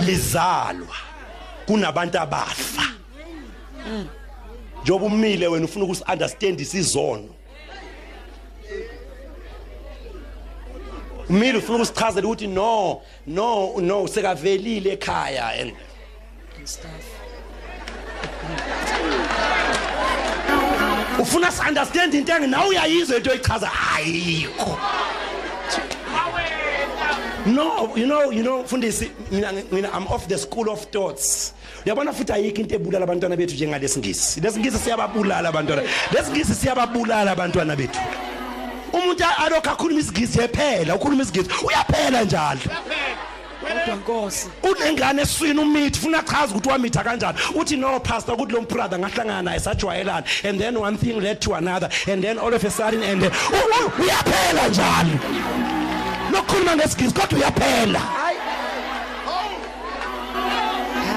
Lizalwa 0.00 0.96
kunabantu 1.66 2.18
abafa. 2.18 2.82
Njoba 4.82 5.06
umile 5.06 5.48
wena 5.48 5.64
ufuna 5.64 5.84
ukusi-understand 5.84 6.60
isizono. 6.60 7.28
Umile 11.28 11.58
ufuna 11.58 11.76
ukusichazela 11.76 12.26
ukuthi 12.26 12.46
no 12.46 13.02
no 13.26 13.80
no 13.80 14.08
sekavelile 14.08 14.92
ekhaya 14.92 15.48
And 15.50 15.72
stuff. 16.64 17.20
Ufuna 21.20 21.52
si 21.52 21.62
understand 21.68 22.14
into 22.14 22.32
enginawe 22.32 22.68
uyayizwa 22.68 23.16
into 23.16 23.30
oyichaza. 23.30 23.70
Ayikho. 23.96 24.78
No 27.46 27.96
you 27.96 28.06
know 28.06 28.30
you 28.30 28.42
know 28.42 28.62
mfundisi 28.62 29.10
mina 29.30 29.52
mina 29.72 29.88
i'm 29.94 30.06
off 30.06 30.26
the 30.28 30.38
school 30.38 30.70
of 30.70 30.84
thoughts. 30.90 31.54
Uyabona 31.86 32.12
futhi 32.12 32.32
ayikho 32.32 32.60
into 32.60 32.74
ebulala 32.74 33.04
abantwana 33.04 33.36
bethu 33.36 33.54
njengalesingisi 33.54 34.40
lesingisi 34.40 34.78
siyababulala 34.78 35.48
abantwana. 35.48 35.82
Lesingisi 36.12 36.54
siyababulala 36.54 37.30
abantwana 37.30 37.76
bethu. 37.76 38.00
Umuntu 38.92 39.24
alokho 39.38 39.70
akhuluma 39.70 40.00
isigisi 40.00 40.40
ephela 40.40 40.94
ukhuluma 40.94 41.22
isigisi 41.22 41.50
uyaphela 41.64 42.24
njalo. 42.24 42.60
Kodwa 43.60 43.96
Nkosi. 43.96 44.48
unengane 44.62 45.22
eswini 45.22 45.60
umithi 45.60 46.00
funa 46.00 46.18
achaze 46.18 46.54
ukuthi 46.54 46.68
wamitha 46.68 47.04
kanjani. 47.04 47.38
Uthi 47.54 47.76
no 47.76 48.00
pastor 48.00 48.34
ukuthi 48.34 48.52
lo 48.52 48.60
brother 48.60 48.98
ngahlangana 48.98 49.42
naye 49.42 49.60
sajwayelana. 49.60 50.24
And 50.44 50.60
then 50.60 50.80
one 50.80 50.96
thing 50.96 51.20
led 51.20 51.40
to 51.42 51.54
another. 51.54 51.88
And 52.06 52.22
then 52.22 52.38
all 52.38 52.52
of 52.52 52.64
a 52.64 52.70
sudden 52.70 53.02
and 53.02 53.22
uyaphela 53.22 54.68
njalo 54.68 55.18
nokukhuluma 56.30 56.76
ngesigisi 56.76 57.14
kodwa 57.14 57.38
uyaphela. 57.38 58.00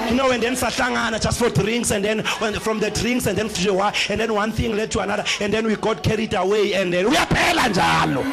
You 0.09 0.15
know, 0.17 0.31
and 0.31 0.43
then 0.43 0.53
sahlangana 0.55 1.19
just 1.21 1.39
for 1.39 1.49
drinks, 1.49 1.91
and 1.91 2.03
then 2.03 2.19
when, 2.39 2.53
from 2.59 2.79
the 2.79 2.91
drinks, 2.91 3.25
and 3.25 3.37
then 3.37 3.47
and 3.47 4.19
then 4.19 4.33
one 4.33 4.51
thing 4.51 4.75
led 4.75 4.91
to 4.91 4.99
another, 4.99 5.23
and 5.39 5.51
then 5.51 5.65
we 5.65 5.75
got 5.75 6.03
carried 6.03 6.33
away, 6.33 6.73
and 6.73 6.93
then 6.93 7.05
uyaphela 7.05 7.69
njalo. 7.73 8.23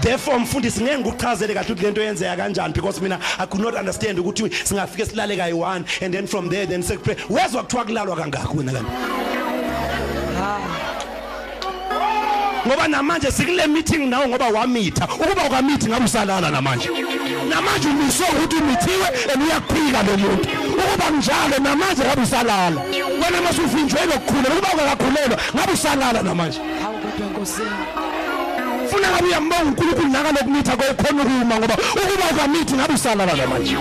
Therefore 0.00 0.38
mfundisi 0.38 0.82
ngeke 0.82 0.98
ngikuchazele 0.98 1.54
kahle 1.54 1.72
ukuthi 1.72 1.84
lento 1.84 2.02
yenzeka 2.02 2.36
kanjani 2.36 2.74
because 2.74 3.00
mina 3.00 3.18
i 3.38 3.46
could 3.46 3.64
not 3.64 3.74
understand 3.74 4.18
ukuthi 4.18 4.50
singafike 4.64 5.06
silale 5.06 5.36
kayi-one 5.36 5.84
and 6.02 6.14
then 6.14 6.26
from 6.26 6.48
there 6.48 6.66
then 6.66 6.82
sekuphe. 6.82 7.16
Wezwa 7.30 7.62
kuthiwa 7.62 7.84
kulalwa 7.84 8.16
kangaki 8.16 8.56
wena 8.56 8.72
kanti 8.72 8.90
ngoba 12.66 12.88
namanje 12.88 13.30
sikule 13.30 13.66
meeting 13.66 14.10
nawe 14.10 14.28
ngoba 14.28 14.48
wamitha. 14.48 15.04
Ukuba 15.04 15.44
ukamithi 15.46 15.86
ngabe 15.88 16.04
usalala 16.04 16.50
namanje. 16.50 16.88
Namanje 17.48 17.88
umiswe 17.88 18.26
ukuthi 18.26 18.56
umithiwe 18.56 19.08
and 19.32 19.42
uyakuphika 19.42 20.02
lo 20.02 20.16
muntu. 20.18 20.48
Ukuba 20.72 21.10
njalo 21.10 21.58
namanje 21.62 22.02
ngabe 22.04 22.22
usalala. 22.22 22.80
Wena 23.22 23.42
masuvinjwe 23.44 24.06
lokukhulelwa 24.06 24.58
ukuba 24.58 24.72
ungakakhulelwa 24.72 25.38
ngabe 25.54 25.72
usalala 25.72 26.22
namanje. 26.22 26.60
Hawu 26.82 26.98
kodwa 26.98 27.26
Nkosi 27.30 27.62
yami. 27.62 28.05
ufuna 28.05 28.05
ngabe 29.10 29.28
uyambonga 29.28 29.64
uNkulunkulu 29.64 30.08
nakalokumitha 30.08 30.76
kwakhona 30.76 31.22
ukuma 31.22 31.54
ngoba 31.58 31.74
ukuba 31.74 32.26
ukamithi 32.32 32.74
ngabe 32.74 32.94
usala 32.94 33.26
la 33.26 33.46
manje. 33.46 33.76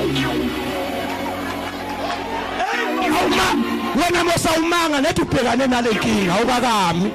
Awuma 3.18 3.48
wena 3.96 4.24
mosa 4.24 4.50
umanga 4.60 5.02
nethi 5.02 5.22
ubhekane 5.22 5.68
nale 5.68 5.90
nkinga 5.92 6.34
awukakami 6.34 7.12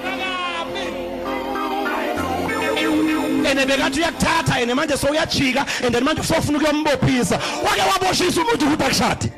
ene 3.51 3.66
bekathi 3.66 4.01
uyakuthatha 4.01 4.61
ene 4.61 4.75
manje 4.75 4.96
sowuyajika 4.96 5.66
and 5.85 5.94
then 5.94 6.05
manje 6.05 6.20
usofuna 6.20 6.59
ukuyombophisa 6.59 7.37
wake 7.64 7.83
waboshisa 7.92 8.40
umuntu 8.40 8.66
ukuthi 8.66 8.85
akushadi 8.85 9.33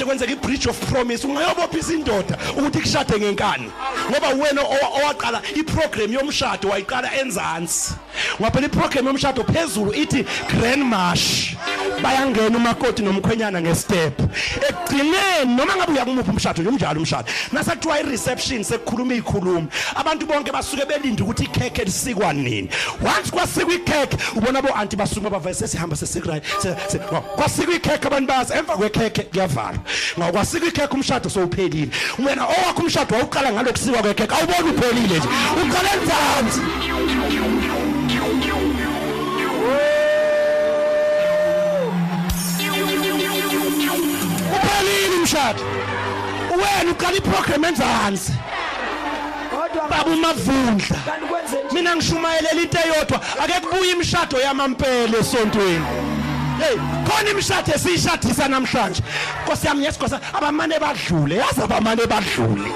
manje 0.00 0.04
kwenzeka 0.04 0.32
i-bridge 0.32 0.66
of 0.70 0.78
promise 0.90 1.26
ungayobophisa 1.26 1.92
indoda 1.92 2.38
ukuthi 2.56 2.80
kushade 2.80 3.18
ngenkani. 3.18 3.70
Ngoba 4.10 4.28
wena 4.28 4.62
owa- 4.62 5.02
owaqala 5.02 5.42
iprogram 5.56 6.12
yomshado 6.12 6.68
wayiqala 6.68 7.10
enzansi. 7.20 7.94
Ngaphela 8.40 8.66
iprogram 8.66 9.06
yomshado 9.06 9.44
phezulu 9.44 9.92
ithi 9.94 10.24
grand 10.48 10.84
marsh. 10.84 11.54
Bayangena 12.02 12.56
umakoti 12.56 13.02
nomkhwenyana 13.02 13.60
ngestep. 13.60 14.20
Ekugcineni 14.68 15.56
noma 15.56 15.76
ngabe 15.76 15.92
uyakumuphi 15.92 16.30
umshado 16.30 16.62
nje 16.62 16.68
umnjalo 16.70 17.00
umshado. 17.00 17.28
Nasakuthiwa 17.52 18.00
i-reception 18.00 18.64
sekukhuluma 18.64 19.14
iy'khuluma 19.14 19.66
abantu 19.96 20.26
bonke 20.26 20.52
basuke 20.52 20.84
belinde 20.86 21.22
ukuthi 21.22 21.44
ikhekhe 21.44 21.84
lisikwa 21.84 22.32
nini. 22.32 22.68
Once 23.02 23.30
kwasikwa 23.30 23.74
ikhekhe 23.74 24.16
ubona 24.36 24.62
bo-anti 24.62 24.96
basuke 24.96 25.30
bavale 25.30 25.54
sesihamba 25.54 25.96
sesikrayi 25.96 26.40
kwasikwa 27.36 27.74
ikhekhe 27.74 28.06
abantu 28.06 28.26
bayazi 28.28 28.52
emva 28.52 28.76
kwekhekhe 28.76 29.22
kuyavalwa. 29.22 29.78
Ngaw 30.18 30.32
kwasikwa 30.32 30.68
ikhekhe 30.68 30.94
umshado 30.94 31.30
sowuphelile. 31.30 31.88
Wena 32.18 32.44
owakho 32.44 32.82
umshado 32.82 33.14
wawuqala 33.16 33.52
ngalokusikwa 33.52 34.02
kwekhekhe 34.02 34.34
awuboni 34.34 34.70
uphelile 34.70 35.18
nje. 35.18 35.28
Uqale 35.62 35.90
enzansi 35.96 36.60
uphelile 44.54 45.16
umshado. 45.20 45.62
Wena 46.50 46.90
uqala 46.90 47.16
iprogram 47.16 47.64
enzansi 47.64 48.32
kodwa 49.50 49.88
baba 49.88 50.10
umavundla. 50.10 50.96
kanti 51.06 51.26
kwenze 51.26 51.56
nje 51.64 51.74
mina 51.74 51.96
ngishumayelela 51.96 52.62
into 52.62 52.78
eyodwa. 52.78 53.20
Ake 53.42 53.60
kubuye 53.60 53.92
imishado 53.92 54.38
yamampela 54.40 55.18
esontweni. 55.18 55.84
Hey 56.60 56.76
khona 57.06 57.30
imishado 57.30 57.72
esiyishadisa 57.74 58.48
namhlanje. 58.48 59.02
Nkosi 59.44 59.66
yami 59.66 59.84
yesikhosa 59.84 60.20
abamane 60.34 60.78
badlule 60.78 61.36
yazi 61.36 61.60
abamane 61.62 62.06
badlule. 62.06 62.70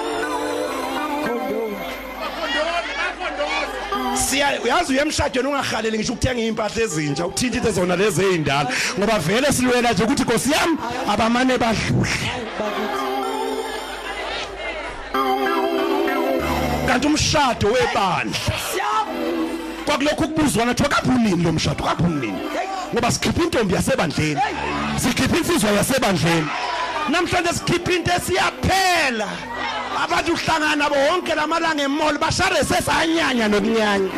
Siya 4.14 4.60
uyazi 4.64 4.92
uyemshadweni 4.92 5.48
ungahaleli 5.48 5.98
ngisho 5.98 6.12
ukuthenga 6.12 6.42
impahla 6.42 6.82
ezintsha 6.82 7.26
ukuthinta 7.26 7.56
into 7.58 7.72
zona 7.72 7.96
lezi 7.96 8.22
ezindala 8.24 8.70
ngoba 8.98 9.18
vele 9.18 9.52
silwela 9.52 9.92
nje 9.92 10.04
ukuthi 10.04 10.22
Nkosi 10.22 10.52
yami 10.52 10.78
abamane 11.08 11.58
badlule. 11.58 12.10
Kanti 16.86 17.06
umshado 17.06 17.68
webandla 17.68 18.38
kwakulokhu 19.84 20.28
kubuzwana 20.28 20.74
kuthiwa 20.74 20.88
kabunini 20.88 21.42
lo 21.44 21.52
mshado 21.52 21.84
kabunini. 21.84 22.38
Ngoba 22.94 23.10
sikhipha 23.10 23.42
intombi 23.42 23.74
yasebandleni. 23.74 24.40
Sikhipha 24.96 25.36
insizwa 25.36 25.70
yasebandleni. 25.70 26.46
Namhlanje 27.10 27.52
sikhipha 27.52 27.92
into 27.92 28.12
esiyaphela. 28.12 29.28
Abantu 30.04 30.32
uhlangana 30.32 30.76
nabo 30.76 30.94
wonke 30.94 31.34
lamalanga 31.34 31.82
emall 31.82 32.18
bashare 32.18 32.64
sesanyanya 32.64 33.48
nokunyanya. 33.48 34.10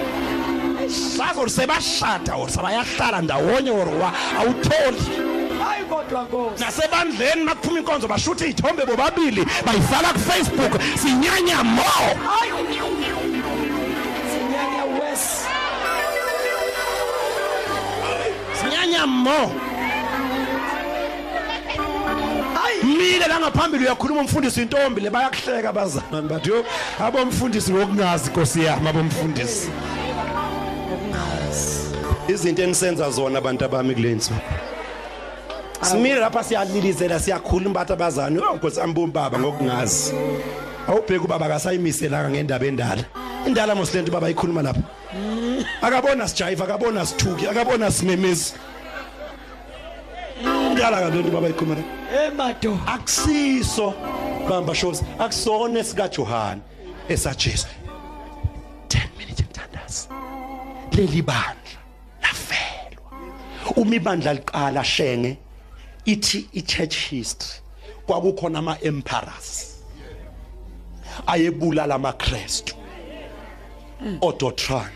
Sazo 0.88 1.48
sebashada 1.48 2.36
or 2.36 2.48
sabayahlala 2.48 3.22
ndawonye 3.22 3.70
or 3.70 3.88
wa 4.00 4.12
awutholi. 4.38 5.00
Hayi 5.58 5.84
kodwa 5.88 6.22
nkosi. 6.22 6.64
Nasebandleni 6.64 7.44
makuphuma 7.44 7.78
inkonzo 7.78 8.08
bashutha 8.08 8.44
izithombe 8.44 8.84
bobabili 8.84 9.46
bayifaka 9.64 10.12
kufacebook 10.12 10.80
sinyanya 11.02 11.64
mo. 11.64 11.82
Hayi. 11.82 12.75
Sinyanya 18.96 19.06
mo 19.06 19.52
hayi. 22.54 22.84
Mile 22.84 23.26
la 23.28 23.40
ngaphambili 23.40 23.84
uyakhuluma 23.84 24.20
umfundisi 24.20 24.62
intombi 24.62 25.00
le 25.00 25.10
bayakuhleka 25.10 25.68
abazalwane 25.68 26.28
bathi 26.28 26.48
yo 26.48 26.64
abomfundisi 27.00 27.72
ngokungazi 27.72 28.30
Nkosi 28.30 28.64
yami 28.64 28.88
abomfundisi 28.88 29.70
izinto 32.28 32.62
enisenza 32.62 33.10
zona 33.10 33.38
abantu 33.38 33.64
abami 33.64 33.94
kulenzi 33.94 34.30
simile 35.82 36.20
lapha 36.20 36.44
siyalilizela 36.44 37.20
siyakhuluma 37.20 37.74
bathi 37.74 37.92
abazane 37.92 38.38
oh 38.38 38.56
Nkosi 38.56 38.80
ambombi 38.80 39.12
baba 39.12 39.38
ngokungazi. 39.38 40.14
Awubheka 40.88 41.24
ubaba 41.24 41.46
akasayimiselanga 41.46 42.30
ngendaba 42.30 42.66
endala. 42.66 43.04
Indala 43.46 43.74
mosilento 43.74 44.12
baba 44.12 44.30
ikhuluma 44.30 44.62
lapha. 44.62 44.82
Akabona 45.82 46.28
sijayiva 46.28 46.64
akabona 46.64 47.06
sithuki 47.06 47.46
akabona 47.46 47.90
simemezi. 47.90 48.54
Indala 50.76 51.00
kalento 51.00 51.30
baba 51.30 51.48
ikhuluma 51.48 51.74
lapha 51.74 52.24
emado 52.26 52.78
akusiso 52.86 53.94
bamba 54.48 54.74
shows 54.74 55.02
akusona 55.18 55.84
sika 55.84 56.08
John 56.08 56.60
esajesu 57.08 57.66
10 58.88 59.08
minutes 59.18 59.40
emthandazo 59.40 60.08
leli 60.92 61.22
bandla 61.22 61.80
lafelwa. 62.22 63.10
Uma 63.76 63.94
ibandla 63.94 64.34
liqala 64.34 64.84
shenge 64.84 65.38
ithi 66.04 66.48
i-church 66.52 66.96
history 67.08 67.60
kwakukhona 68.06 68.58
ama-emperors 68.58 69.80
ayebulala 71.26 71.94
amaKristu 71.94 72.74
oDotran 74.20 74.92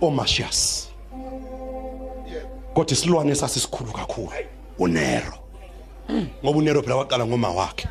oMartius 0.00 0.88
kodwa 2.74 2.92
isilwane 2.92 3.34
sasisikhulu 3.34 3.92
kakhulu. 3.92 4.32
uNero. 4.78 5.38
Ngoba 6.44 6.58
uNero 6.58 6.82
phela 6.82 6.96
waqala 6.96 7.26
ngoma 7.26 7.50
wakhe 7.50 7.88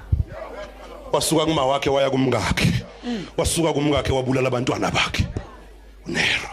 wasuka 1.11 1.45
kuma 1.45 1.65
wakhe 1.65 1.89
waya 1.89 2.09
kumngakhe. 2.09 2.85
Wasuka 3.37 3.73
kumngakhe 3.73 4.13
wabulala 4.13 4.47
abantwana 4.47 4.91
bakhe. 4.91 5.27
uNero. 6.07 6.49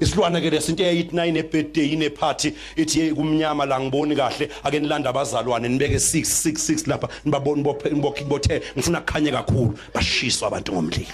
Isilwane 0.00 0.40
ke 0.40 0.50
lesinto 0.50 0.82
eyayithi 0.82 1.16
nayi 1.16 1.32
ne 1.32 1.42
birthday 1.42 1.92
ine 1.92 2.10
party 2.10 2.54
ithi 2.76 3.12
kumnyama 3.14 3.66
la 3.66 3.80
ngiboni 3.80 4.14
kahle 4.14 4.48
ake 4.64 4.80
nilanda 4.80 5.10
abazalwane 5.10 5.68
nibeke 5.68 5.96
666 5.96 6.88
lapha 6.88 7.08
nibabone 7.24 7.62
bophe 7.62 8.24
bothe 8.24 8.62
ngifuna 8.76 9.00
kukhanye 9.00 9.30
kakhulu. 9.30 9.78
Bashiswa 9.94 10.48
abantu 10.48 10.72
ngomlilo. 10.72 11.06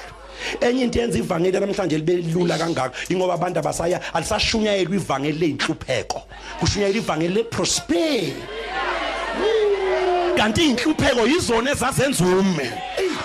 Enye 0.61 0.85
into 0.85 0.99
yenza 1.01 1.19
ivangeli 1.19 1.61
namhlanje 1.61 1.99
libe 1.99 2.17
lula 2.33 2.59
kangaka 2.59 2.93
ingoba 3.09 3.35
abantu 3.35 3.59
abasaya 3.59 4.01
alisashunyayelwa 4.15 4.97
ivangeli 4.97 5.39
leinhlupheko 5.39 6.23
kushunyayelwa 6.61 7.03
ivangeli 7.03 7.35
leprosper 7.35 8.33
kanti 10.37 10.71
inhlupheko 10.71 11.27
yizona 11.27 11.71
ezazenza 11.71 12.25
ume. 12.25 12.71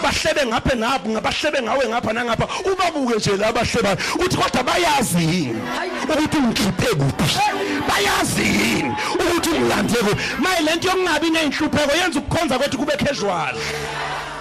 Bahlebe 0.04 0.46
ngapha 0.46 0.76
ngapha 0.76 1.10
ngabahlebe 1.10 1.62
ngawe 1.62 1.88
ngapha 1.90 2.14
nangapha. 2.14 2.48
Ubabuke 2.72 3.16
nje 3.16 3.38
labahleba 3.38 3.98
uthi 4.24 4.38
kodwa 4.38 4.64
bayazi 4.64 5.18
yini 5.18 5.62
ukuthi 6.10 6.38
ungikhiphe 6.38 6.96
kuphi? 6.96 7.40
Bayazi 7.90 8.42
yini 8.42 8.96
ukuthi 9.20 9.50
ungilande 9.50 10.00
kuphi? 10.00 10.42
Maye 10.42 10.62
lento 10.62 10.88
yokungabi 10.88 11.30
nenhlupheko 11.30 11.98
yenza 11.98 12.20
ukukhonza 12.20 12.58
kwethu 12.58 12.78
kube 12.78 12.96
casual. 12.98 13.56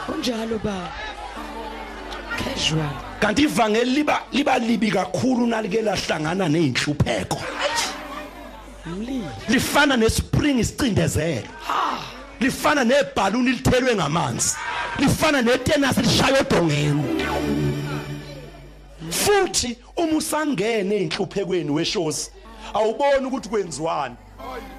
Kunjalo 0.06 0.58
baba. 0.58 1.07
Casual 2.68 2.90
kanti 3.20 3.42
ivangeli 3.42 3.90
liba 3.90 4.22
liba 4.32 4.58
libi 4.58 4.90
kakhulu 4.90 5.46
nalike 5.46 5.82
lahlangana 5.82 6.48
nezinhlupheko 6.48 7.38
lifana 9.48 9.96
nespring 9.96 10.58
isicindezelo. 10.58 11.48
Lifana 12.40 12.84
nebhaluni 12.84 13.52
lithelwe 13.52 13.94
ngamanzi. 13.94 14.56
Lifana 14.98 15.42
netenasi 15.42 16.00
lishaya 16.02 16.40
odongeni. 16.40 17.02
Futhi 19.10 19.76
uma 19.96 20.16
usangene 20.16 20.96
einhluphekweni 20.96 21.70
weshosi 21.70 22.30
awuboni 22.74 23.26
ukuthi 23.26 23.48
kwenziwani. 23.48 24.16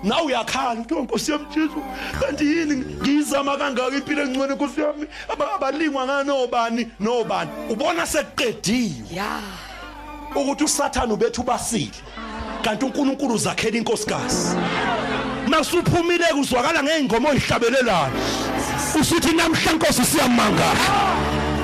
Nawe 0.04 0.22
uyakhala 0.22 0.82
uthi 0.82 0.94
nkosi 0.96 1.32
yami 1.32 1.46
Jesu 1.56 1.84
kanti 2.20 2.46
yini? 2.46 2.76
Ngizama 3.02 3.58
kangaka 3.58 3.96
impilo 3.96 4.24
engcwele 4.24 4.54
nkosi 4.56 4.82
yami? 4.82 5.08
Aba- 5.34 5.54
abalingwa 5.56 6.06
nganobani 6.06 6.88
nobani? 7.00 7.50
Ubona 7.70 8.06
sekuqediwe 8.06 9.08
ya. 9.12 9.40
Ukuthi 10.36 10.64
usathane 10.64 11.14
ubethu 11.14 11.44
basile 11.44 11.92
kanti 12.64 12.86
uNkulunkulu 12.86 13.34
uzakhela 13.36 13.78
inkosikazi. 13.78 14.58
Masuphumile 15.48 16.26
kuzwakala 16.26 16.84
ngeingoma 16.84 17.30
oyihlabelelayo 17.30 18.12
usithi 19.02 19.36
namhla 19.36 19.72
inkosi 19.72 20.06
siyamangala 20.06 20.86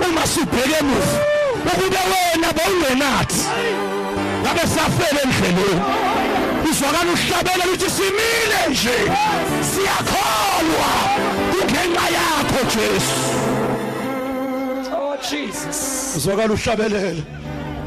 uma 0.10 0.28
sibheke 0.28 0.76
emuva 0.80 1.20
ukube 1.66 1.98
wena 2.12 2.54
bowungenathi 2.54 3.42
ngabe 4.42 4.60
safele 4.62 5.22
endleleni? 5.24 5.82
Uzwakala 6.70 7.12
uhlabela 7.12 7.66
ukuthi 7.66 7.90
simile 7.90 8.60
nje 8.70 8.98
siyakholwa 9.72 10.90
kungenxa 11.52 12.08
yakho 12.18 12.62
Jesu. 12.74 13.20
Oh 14.94 15.18
Jesus. 15.30 16.16
uzwakala 16.18 16.54
uhlabelela 16.54 17.24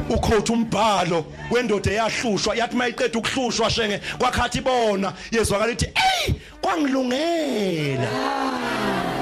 ukhotha 0.09 0.53
umbhalo 0.53 1.25
wendoda 1.51 1.91
eyahlushwa 1.91 2.55
yathi 2.55 2.75
mayiqeda 2.75 3.19
ukuhlushwa 3.19 3.69
shenge 3.69 4.01
kwakhathi 4.19 4.57
ibona 4.57 5.13
yezwakala 5.31 5.71
ithi 5.71 5.85
ey 5.85 6.33
kwangilungela. 6.61 8.09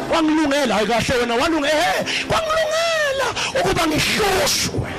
Kwangilungela 0.09 0.75
hayi 0.75 0.87
kahle 0.87 1.19
wena 1.19 1.35
walunge 1.35 1.67
eh 1.67 2.05
kwangilungela 2.27 3.27
ukuba 3.59 3.87
ngihlushwe 3.87 4.89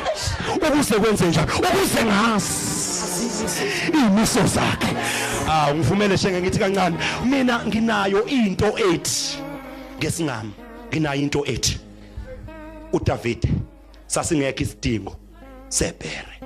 ukuze 0.55 0.94
kwenze 0.94 1.27
njalo 1.27 1.49
ukuze 1.57 2.05
ngasi 2.05 2.67
imiso 3.92 4.46
zakhe. 4.46 4.96
Ah 5.48 5.74
ngivumele 5.74 6.18
shenge 6.18 6.42
ngithi 6.42 6.58
kancane. 6.58 6.96
Mina 7.24 7.64
nginayo 7.66 8.26
into 8.26 8.66
ethi 8.78 9.38
ngesingami 9.98 10.52
nginayo 10.90 11.20
into 11.20 11.44
ethi 11.46 11.78
uDavid 12.92 13.48
sasingekho 14.06 14.62
isidingo 14.62 15.16
sebhere. 15.68 16.40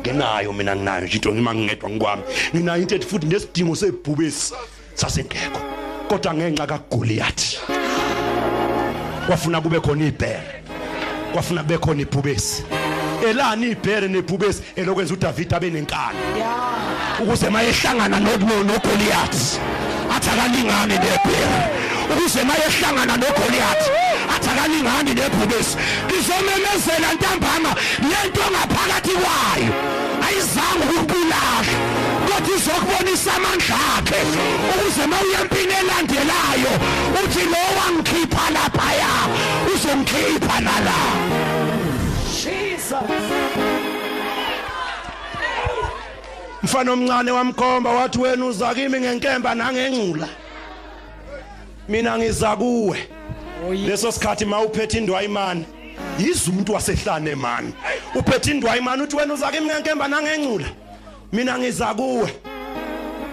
Ngenayo 0.00 0.52
mina 0.52 0.76
nginayo 0.76 1.04
nje 1.06 1.16
into 1.16 1.32
ngima 1.32 1.54
ngingedwa 1.54 1.90
ngikwami 1.90 2.22
nginayo 2.54 2.82
into 2.82 2.94
ethi 2.94 3.06
futhi 3.06 3.26
nesidingo 3.26 3.76
sebhubesi 3.76 4.54
sasengekho. 4.94 5.60
Kodwa 6.08 6.34
ngenxa 6.34 6.66
kaGoliath 6.66 7.58
kwafuna 9.26 9.60
kube 9.60 9.80
khona 9.80 10.06
ibhere 10.06 10.62
kwafuna 11.32 11.62
kube 11.62 11.78
khona 11.78 12.02
ibhubesi. 12.02 12.62
Elani 13.26 13.70
ibhere 13.70 14.08
nebhubesi 14.08 14.62
elokwenza 14.76 15.14
uDavid 15.14 15.54
abe 15.54 15.70
nenkani. 15.70 16.18
Ukuze 17.22 17.50
mayehlangana 17.50 18.20
noGoliath 18.20 19.58
athi 20.16 20.30
akalingani 20.30 20.94
nebhere 20.94 21.60
ukuze 22.12 22.44
mayehlangana 22.44 23.16
noGoliath 23.16 23.86
athi 24.34 24.48
akalingani 24.50 25.14
nebhubesi 25.14 25.76
ngizomemezela 26.06 27.08
ntambama 27.14 27.74
lento 28.10 28.44
ngaphakathi 28.52 29.14
kwayo. 29.22 29.72
Ayizange 30.26 30.84
ukubulala 30.90 31.74
kodwa 32.26 32.56
izokubonisa 32.56 33.32
amandla 33.36 33.76
akhe. 33.98 34.20
Ukuze 34.72 35.06
mawuye 35.06 35.36
empini 35.42 35.74
elandelayo 35.80 36.72
uthi 37.24 37.44
lo 37.52 37.62
wangikhipha 37.78 38.44
laphaya 38.54 39.12
uzongikhipha 39.74 40.60
nala. 40.60 40.98
Jesus. 42.84 43.00
mfana 46.62 46.92
omncane 46.92 47.30
wamkhomba 47.30 47.90
wathi 47.90 48.18
wena 48.18 48.46
uza 48.46 48.74
kimi 48.74 49.00
ngenkemba 49.00 49.54
nangencula 49.54 50.28
mina 51.88 52.18
ngiza 52.18 52.56
kuwe. 52.56 53.08
Leso 53.86 54.12
sikhathi 54.12 54.44
mawuphethe 54.44 54.98
indwayimani 54.98 55.64
yiza 56.18 56.50
umuntu 56.50 56.72
wasehlane 56.72 57.34
man 57.34 57.72
uphethe 58.14 58.50
indwayimani 58.50 59.02
uthi 59.02 59.16
wena 59.16 59.34
uza 59.34 59.50
kimi 59.50 59.66
ngenkemba 59.66 60.08
nangencula 60.08 60.66
mina 61.32 61.58
ngiza 61.58 61.94
kuwe. 61.94 62.34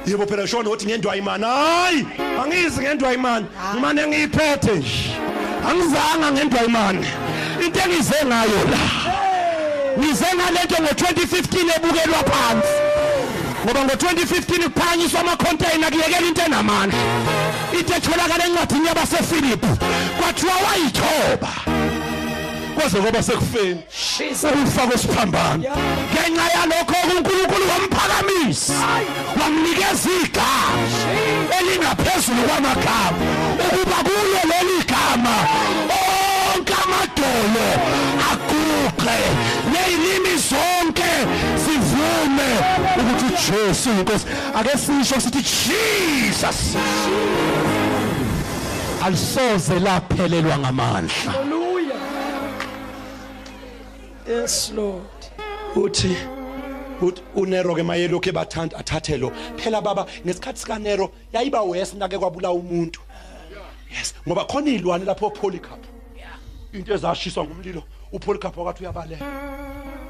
Yebo 0.05 0.27
phela 0.27 0.47
shona 0.47 0.69
uthi 0.69 0.85
ngendwayimani 0.85 1.43
hayi 1.45 2.05
angizi 2.43 2.81
ngendwayimani 2.81 3.45
ngimane 3.73 4.07
ngiyiphethe 4.07 4.75
nje. 4.75 5.15
Angizanga 5.69 6.31
ngendwayimani 6.31 7.05
into 7.65 7.79
engize 7.79 8.25
ngayo 8.25 8.63
la. 8.71 9.00
Ngize 9.99 10.25
ngalento 10.35 10.75
ngo2015 10.75 11.75
ebukelwa 11.75 12.17
phansi. 12.31 12.75
Ngoba 13.65 13.79
ngo2015 13.83 14.69
kuphanyiswa 14.69 15.19
ama 15.19 15.37
container 15.37 15.91
kuyekela 15.91 16.27
into 16.27 16.41
enamandla. 16.41 16.99
Into 17.79 17.93
etholakala 17.95 18.45
encwadini 18.45 18.87
yabaseFilipi 18.87 19.67
kwathiwa 20.19 20.53
wayithoba. 20.65 21.53
Kwaze 22.75 22.97
kwaba 22.99 23.23
sekufeni. 23.23 23.81
Ukufa 24.61 24.87
kwesiphambano. 24.87 25.63
Ngenxa 26.13 26.45
yalokho 26.55 26.95
uNkulunkulu 27.17 27.65
wamphakamisa. 27.69 28.73
Wamnikeza 29.41 30.09
igama 30.23 30.87
elingaphezulu 31.59 32.41
kwamagama. 32.47 33.17
Ukuba 33.65 33.95
kulo 33.95 34.41
leli 34.51 34.83
gama 34.91 35.35
onke 36.51 36.73
amadolo 36.83 37.65
aguqe 38.31 39.17
nezilimi 39.71 40.33
zonke 40.49 41.11
zivume 41.63 42.49
ukuthi 42.99 43.25
uJesu 43.25 43.89
inkosi 43.89 44.25
ake 44.55 44.77
sisho 44.77 45.21
sithi 45.21 45.41
Jesus 45.41 46.59
alisoze 49.03 49.79
laphelelwa 49.79 50.57
ngamandla. 50.57 51.33
Yes, 54.27 54.71
Lord. 54.75 55.03
uthi 55.75 56.15
uNero 57.35 57.75
ke 57.75 57.83
maye 57.83 58.07
lokho 58.07 58.29
ebathanda 58.29 58.77
athathe 58.77 59.17
lo. 59.17 59.31
Phela 59.57 59.81
baba 59.81 60.05
ngesikhathi 60.25 60.59
sika 60.59 60.79
Nero 60.79 61.11
yayiba 61.33 61.61
west 61.63 61.95
nake 61.95 62.17
kwabula 62.17 62.51
umuntu. 62.51 62.99
Yes 63.91 64.13
ngoba 64.27 64.45
khona 64.45 64.69
izilwane 64.69 65.05
lapho 65.05 65.29
Polycarp. 65.31 65.90
Into 66.73 66.93
ezashiswa 66.93 67.43
ngumlilo 67.43 67.83
uPolycarp 68.11 68.57
wakathi 68.57 68.83
uyabaleka 68.83 69.25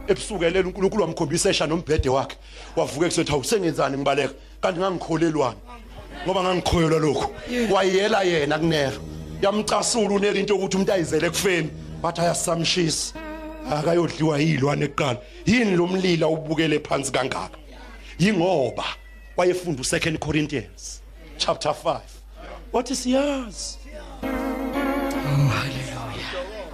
ebusukelela 0.08 0.68
uNkulunkulu 0.68 1.04
wamkhombisa 1.04 1.50
esha 1.50 1.68
nombhede 1.68 2.10
wakhe. 2.10 2.38
Wavuka 2.76 3.06
kusethi 3.06 3.32
awusengenzani 3.32 3.98
ngibaleka 3.98 4.34
kanti 4.62 4.80
ngangikholelwani 4.80 5.60
ngoba 6.26 6.44
ngangikhoyelwa 6.44 7.00
lokho 7.00 7.32
wayela 7.72 8.24
yena 8.24 8.60
kunero. 8.60 9.02
Yamcasula 9.42 10.16
unero 10.16 10.40
into 10.40 10.54
yokuthi 10.54 10.76
umuntu 10.78 10.92
ayizele 10.94 11.30
kufeni 11.30 11.70
bathi 12.02 12.22
ayasamshisa. 12.22 13.14
Akayodliwa 13.72 14.40
yilwane 14.40 14.88
kuqala. 14.88 15.20
Yini 15.46 15.76
lo 15.76 15.88
mlila 15.88 16.28
ubukele 16.28 16.80
phansi 16.80 17.12
kangaka? 17.12 17.58
Yingoba 18.20 18.86
wayefunda 19.38 19.82
u2 19.82 20.18
Corinthians 20.18 21.02
chapter 21.38 21.72
5 21.72 22.00
what 22.72 22.92
is 22.92 23.06
yours 23.06 23.80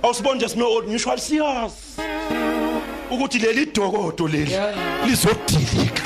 awusibone 0.07 0.35
nje 0.35 0.49
sino 0.49 0.71
old 0.71 0.87
mutual 0.87 1.19
siyazi 1.19 1.75
ukuthi 3.11 3.39
leli 3.39 3.65
dokodo 3.65 4.27
leli 4.27 4.55
lizodilika. 5.05 6.03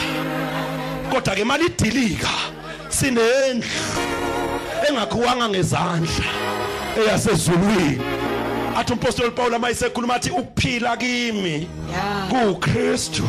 Kodwa 1.12 1.36
ke 1.36 1.44
malidilika 1.44 2.30
sinendlu 2.90 3.70
engakhuwanga 4.90 5.50
ngezandla 5.50 6.26
eyasezulwini. 6.98 8.02
Athi 8.78 8.94
umpostoli 8.94 9.32
Paul 9.32 9.60
mayisekhuluma 9.60 10.16
athi 10.16 10.30
ukuphila 10.30 10.98
kimi 10.98 11.68
kuKristu. 12.30 13.24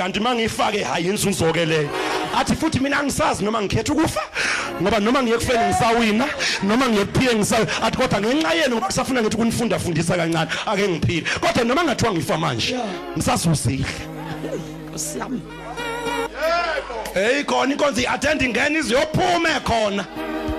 Kanti 0.00 0.20
mangifake 0.20 0.82
hayi 0.82 1.06
inzuzo 1.08 1.52
ke 1.52 1.66
leyo 1.66 1.88
athi 2.36 2.56
futhi 2.56 2.80
mina 2.80 3.02
ngisazi 3.02 3.44
noma 3.44 3.62
ngikhetha 3.62 3.92
ukufa 3.92 4.20
ngoba 4.82 5.00
noma 5.00 5.22
ngiye 5.22 5.36
kufeni 5.36 5.64
ngisawina 5.64 6.26
noma 6.62 6.88
ngiyephile 6.88 7.34
ngisawi 7.34 7.66
athi 7.82 7.96
kodwa 7.98 8.20
ngenxa 8.20 8.54
yenu 8.54 8.74
ngoba 8.74 8.86
kusafuna 8.86 9.22
ngithi 9.22 9.36
kunifunda 9.36 9.78
fundisa 9.78 10.16
kancane 10.16 10.50
ake 10.66 10.88
ngiphile. 10.88 11.26
Kodwa 11.40 11.64
noma 11.64 11.84
ngathiwa 11.84 12.12
ngifa 12.12 12.38
manje 12.38 12.76
ngisazuzile. 13.16 13.84
Kusiyami. 14.92 15.42
hey 17.14 17.44
khona 17.44 17.72
inkonzo 17.72 18.00
iattend 18.00 18.42
ingena 18.42 18.78
iziyophume 18.78 19.50
khona. 19.64 20.04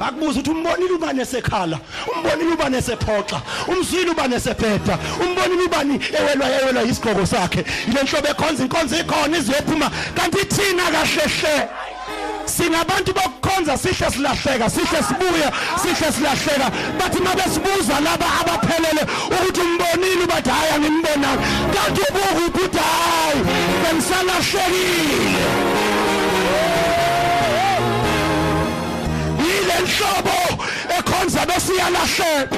Akubuza 0.08 0.40
ukuthi 0.40 0.50
umbonile 0.50 0.94
ubani 0.94 1.22
esekhala 1.22 1.80
umbonile 2.16 2.54
ubani 2.54 2.78
esephoxa 2.78 3.42
umzwile 3.68 4.12
ubani 4.12 4.36
esebheda 4.36 4.98
umbonile 5.24 5.64
ubani 5.64 6.00
ewelwa 6.20 6.48
ewelwa 6.62 6.84
isigqoko 6.84 7.26
sakhe. 7.26 7.66
Ile 7.88 8.04
nhlobo 8.04 8.28
ekhonza 8.28 8.64
inkonzo 8.64 8.96
ikhona 9.00 9.38
iziyophuma 9.38 9.92
kanti 10.16 10.46
thina 10.46 10.84
kahlehle 10.94 11.70
singabantu 12.46 13.14
bokukhonza 13.14 13.78
sihle 13.78 14.12
silahleka 14.12 14.70
sihle 14.70 15.00
sibuya 15.08 15.52
sihle 15.82 16.12
silahleka. 16.16 16.68
Bathi 17.00 17.20
mabesibuza 17.26 18.00
laba 18.06 18.28
abaphelele 18.42 19.04
ukuthi 19.36 19.62
umbonile 19.62 20.26
bathi 20.32 20.50
hayi 20.50 20.72
angimbonanga 20.76 21.44
kanti 21.74 22.02
ubuka 22.10 22.42
ukuthi 22.48 22.78
hayi 22.78 23.40
bengisalahlekile. 23.82 25.91
Yile 29.92 30.06
nhlobo 30.12 30.64
ekhonza 30.98 31.46
besiyalahleka. 31.46 32.58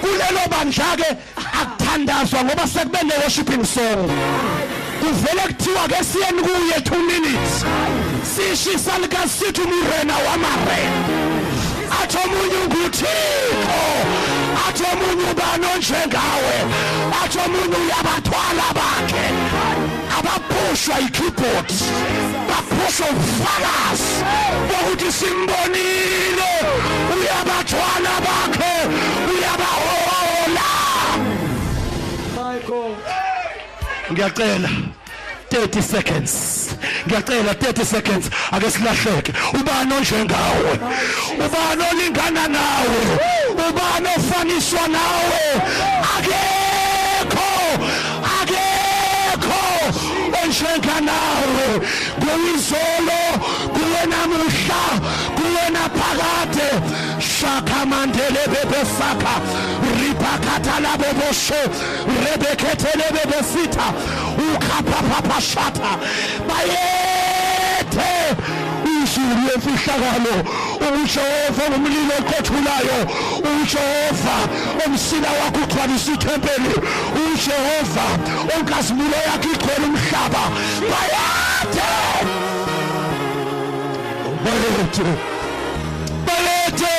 Kulelo 0.00 0.48
bandla 0.50 0.96
ke 0.96 1.16
akuthandazwa 1.60 2.44
ngoba 2.44 2.66
sekube 2.66 3.02
ne 3.04 3.14
worshiping 3.22 3.64
song. 3.64 4.10
Kuvele 5.00 5.42
kuthiwa 5.48 5.88
ke 5.88 6.04
siyeni 6.04 6.42
kuye 6.42 6.78
2 6.80 6.98
minutes. 7.06 7.64
Sishisa 8.22 8.98
lika 8.98 9.28
sithi 9.28 9.60
umurena 9.60 10.14
wamarena. 10.26 11.00
Athi 12.02 12.16
omunye 12.16 12.60
nguthixo 12.66 13.84
athi 14.68 14.84
omunye 14.92 15.30
ubani 15.30 15.66
onjengawe 15.74 16.56
athi 17.24 17.38
omunye 17.38 17.76
uyabathwala 17.76 18.66
bakhe. 18.74 19.49
Abaphushwa 20.70 21.00
ikeyboard 21.00 21.68
baphushwa 22.48 23.06
ubufakazi 23.10 24.14
bokuthi 24.68 25.12
simbonile 25.12 26.50
uyabathwala 27.16 28.12
bakhe 28.24 28.74
uyabahola 29.30 30.68
My 32.36 32.58
God. 32.68 32.96
ngiyacela 34.12 34.68
30 35.50 35.82
seconds. 35.82 36.32
Ngiyacela 37.06 37.52
30 37.54 37.84
seconds. 37.84 38.30
Ake 38.52 38.70
silahleke. 38.70 39.32
Ubani 39.54 39.94
onjengawe? 39.94 40.72
Ubani 41.46 41.82
olingana 41.90 42.48
nawe? 42.48 43.02
Ubani 43.68 44.08
ofaniswa 44.16 44.88
nawe? 44.88 45.42
Akekho 46.16 46.59
onjenga 50.50 51.00
nawe 51.00 51.68
kuyizolo 52.20 53.20
kuwe 53.72 54.02
namuhla 54.10 54.82
kuwe 55.36 55.64
naphakade 55.74 56.68
shaka 57.40 57.86
mandele 57.86 58.42
bebesaka 58.52 59.32
ripakata 60.00 60.80
labobosho 60.80 61.60
rebeketele 62.24 63.04
bebesita 63.14 63.86
ukhaphaphaphashata 64.54 65.90
bayethe 66.48 67.09
izulu 69.10 69.42
yemfihlakalo 69.48 70.34
ujehova 70.88 71.64
ngumlilo 71.70 72.14
oqothulayo 72.20 72.98
ujehova 73.50 74.36
omsila 74.84 75.30
wakho 75.38 75.60
ugcwalisa 75.64 76.12
ithempeli 76.12 76.74
ujehova 77.24 78.06
onkazimulo 78.56 79.18
yakho 79.28 79.48
igcwele 79.54 79.86
umhlaba. 79.90 80.42
Bayethe 80.90 81.90
bayethe 84.44 85.08
bayethe 86.26 86.94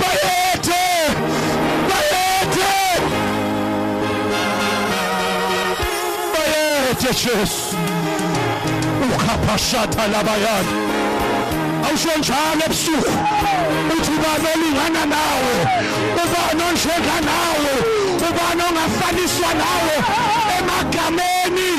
bayethe 0.00 0.82
bayethe 1.88 2.70
bayethe 6.34 7.10
jesu! 7.22 7.76
Ukhaphashata 9.04 10.06
labayana 10.12 10.87
awusho 11.98 12.18
njalo 12.18 12.62
ebusuku. 12.66 13.12
Uthi 13.92 14.10
ubani 14.10 14.48
olingana 14.54 15.06
nawe 15.06 15.54
ubani 16.22 16.62
onjenga 16.68 17.16
nawe 17.28 17.72
ubani 18.28 18.62
ongafaniswa 18.68 19.50
nawe 19.54 19.96
emagameni 20.58 21.70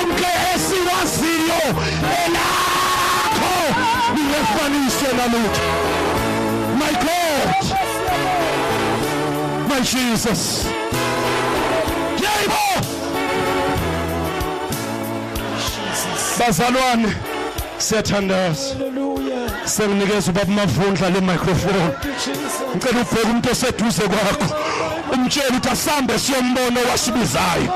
onke 0.00 0.30
esiwaziyo 0.54 1.60
elakho 2.24 3.54
liyefaniswe 4.14 5.08
namuhla. 5.16 5.68
My 6.78 6.92
god. 7.04 7.64
My 9.68 9.80
jesus. 9.80 10.64
Yebo. 12.22 12.86
Bazalwane 16.38 17.12
siyathandaza. 17.78 18.74
Senginikeza 19.68 20.30
ubaba 20.30 20.52
mavundla 20.52 21.10
le 21.10 21.20
microphone. 21.20 21.92
Jesus. 22.24 22.54
ngicela 22.76 23.00
ubheke 23.00 23.26
umuntu 23.28 23.50
oseduze 23.50 24.02
kwakho. 24.02 24.48
Umtshele 25.12 25.48
ukuthi 25.48 25.68
asambe 25.68 26.18
siyombona 26.18 26.80
owasibizayo. 26.86 27.68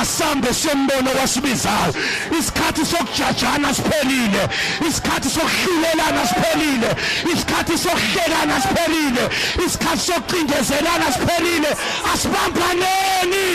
Asambe 0.00 0.54
siyombona 0.54 1.10
owasibizayo. 1.10 1.92
Isikhathi 2.38 2.86
sokujajana 2.86 3.74
siphelile. 3.74 4.42
Isikhathi 4.88 5.28
sokuhlulelana 5.34 6.22
siphelile. 6.30 6.90
Isikhathi 7.32 7.78
sokuhlekana 7.78 8.56
siphelile. 8.64 9.24
Isikhathi 9.66 10.02
sokucindezelana 10.06 11.08
siphelile. 11.14 11.70
Asibambaneni. 12.12 13.46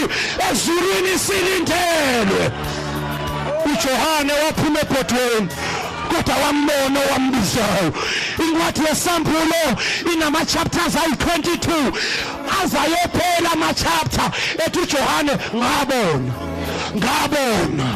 Ezulwini 0.50 1.14
silindelwe. 1.26 2.44
uJohane 3.66 4.34
waphuma 4.44 4.80
ebhodweni. 4.80 5.50
Kodwa 6.10 6.36
wambona 6.36 7.00
owambizayo 7.10 7.94
incwadi 8.44 8.82
yesambulo 8.90 9.38
inama 10.14 10.46
chapters 10.46 10.96
ayi22 10.96 11.94
azayophela 12.64 13.52
ama 13.54 13.74
chapter 13.74 14.32
ethi 14.66 14.80
uJohane 14.80 15.32
ngabona 15.56 16.34
ngabona 16.98 17.88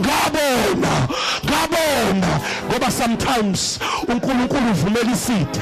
ngabona 0.00 1.08
ngabona. 1.44 2.40
Ngoba 2.68 2.90
sometimes 2.90 3.78
uNkulunkulu 4.08 4.70
uvumela 4.70 5.12
isitha 5.12 5.60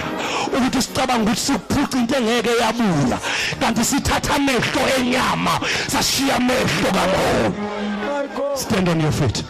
ukuthi 0.56 0.82
sicabanga 0.82 1.22
ukuthi 1.22 1.40
sikuphuca 1.40 1.98
into 1.98 2.14
engeke 2.16 2.50
yabula. 2.60 3.18
Kanti 3.60 3.84
sithatha 3.84 4.34
amehlo 4.34 4.82
enyama 4.98 5.60
sashiya 5.88 6.36
amehlo 6.36 6.90
kamoya 6.92 7.50
My 7.50 8.26
God. 8.36 8.58
stand 8.58 8.88
on 8.88 9.00
your 9.00 9.12
feet. 9.12 9.44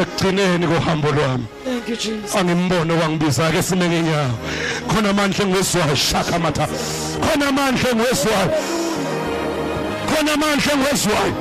Ekugcineni 0.00 0.66
kohambo 0.66 1.08
lwami. 1.08 1.46
Thank 1.64 1.88
you, 1.88 1.96
Jesus. 1.96 2.36
angimbono 2.36 2.98
wangibiza 3.00 3.50
ke 3.50 3.62
sime 3.62 3.88
ngenyawo 3.88 4.34
khona 4.88 5.10
amandla 5.10 5.44
engiwezwayo 5.44 5.96
shaka 5.96 6.38
matha. 6.38 6.66
Khona 7.20 7.48
amandla 7.48 7.90
engiwezwayo 7.90 8.50
khona 10.08 10.32
amandla 10.32 10.72
engiwezwayo 10.72 11.34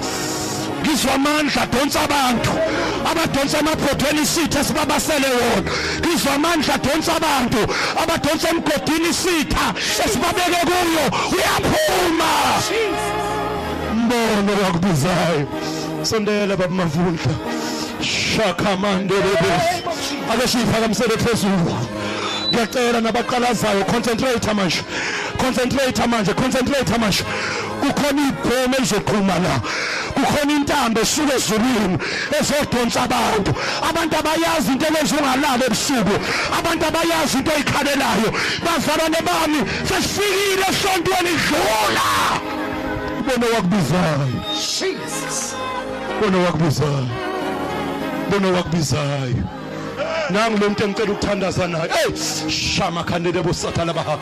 ngizwa 0.81 1.13
amandla 1.13 1.61
adonsa 1.61 2.01
abantu. 2.01 2.51
Abadonsa 3.11 3.59
amabhodweni 3.59 4.21
isitha 4.21 4.59
esibabasele 4.59 5.27
wona. 5.37 5.71
Ngizwa 5.99 6.33
amandla 6.33 6.73
adonsa 6.73 7.15
abantu. 7.15 7.57
Abadonsa 8.03 8.49
emgodini 8.49 9.09
isitha 9.09 9.65
esibabeke 10.05 10.61
kuyo. 10.69 11.05
Uyaphuma. 11.33 12.31
Mbono 13.95 14.51
wakubizayo 14.63 15.47
sondela 16.03 16.55
baba 16.55 16.75
mavundla 16.75 17.33
shakamandelebesi 18.01 19.83
ake 20.33 20.47
siyiphakamisele 20.47 21.17
phezulu. 21.17 21.75
Ngiyacela 22.51 23.01
nabaqalazayo 23.01 23.85
concentrate 23.85 24.53
manje 24.53 24.81
concentrate 25.37 26.07
manje 26.07 26.33
concentrate 26.33 26.97
manje 26.99 27.23
kukhona 27.81 28.21
ibhomu 28.29 28.75
elizoqhuma 28.77 29.39
la. 29.39 29.59
Kukhona 30.15 30.53
intambo 30.53 31.01
esuka 31.01 31.35
ezulwini 31.35 31.97
ezodonsa 32.39 33.01
abantu. 33.03 33.51
Abantu 33.89 34.15
abayazi 34.19 34.71
into 34.71 34.85
elenza 34.87 35.15
ungalali 35.15 35.63
ebusuku. 35.65 36.15
Abantu 36.59 36.85
abayazi 36.85 37.37
into 37.37 37.51
oyikhalelayo 37.51 38.29
bazalwane 38.65 39.19
bami 39.27 39.59
sesifikile 39.87 40.65
esontweni 40.69 41.33
dlula! 41.45 42.09
Ubone 43.19 43.45
wakubizayo 43.55 44.27
Jesus. 44.53 45.55
bona 46.21 46.37
wakubizayo 46.37 47.07
bona 48.29 48.47
wakubizayo 48.57 49.43
nangu 50.29 50.57
lo 50.57 50.69
muntu 50.69 50.83
engicela 50.83 51.11
ukuthandaza 51.11 51.67
naye. 51.67 51.89
Hey 51.89 52.49
shama 52.49 53.03
khandele 53.03 53.41
bosathala 53.43 53.93
baha. 53.93 54.17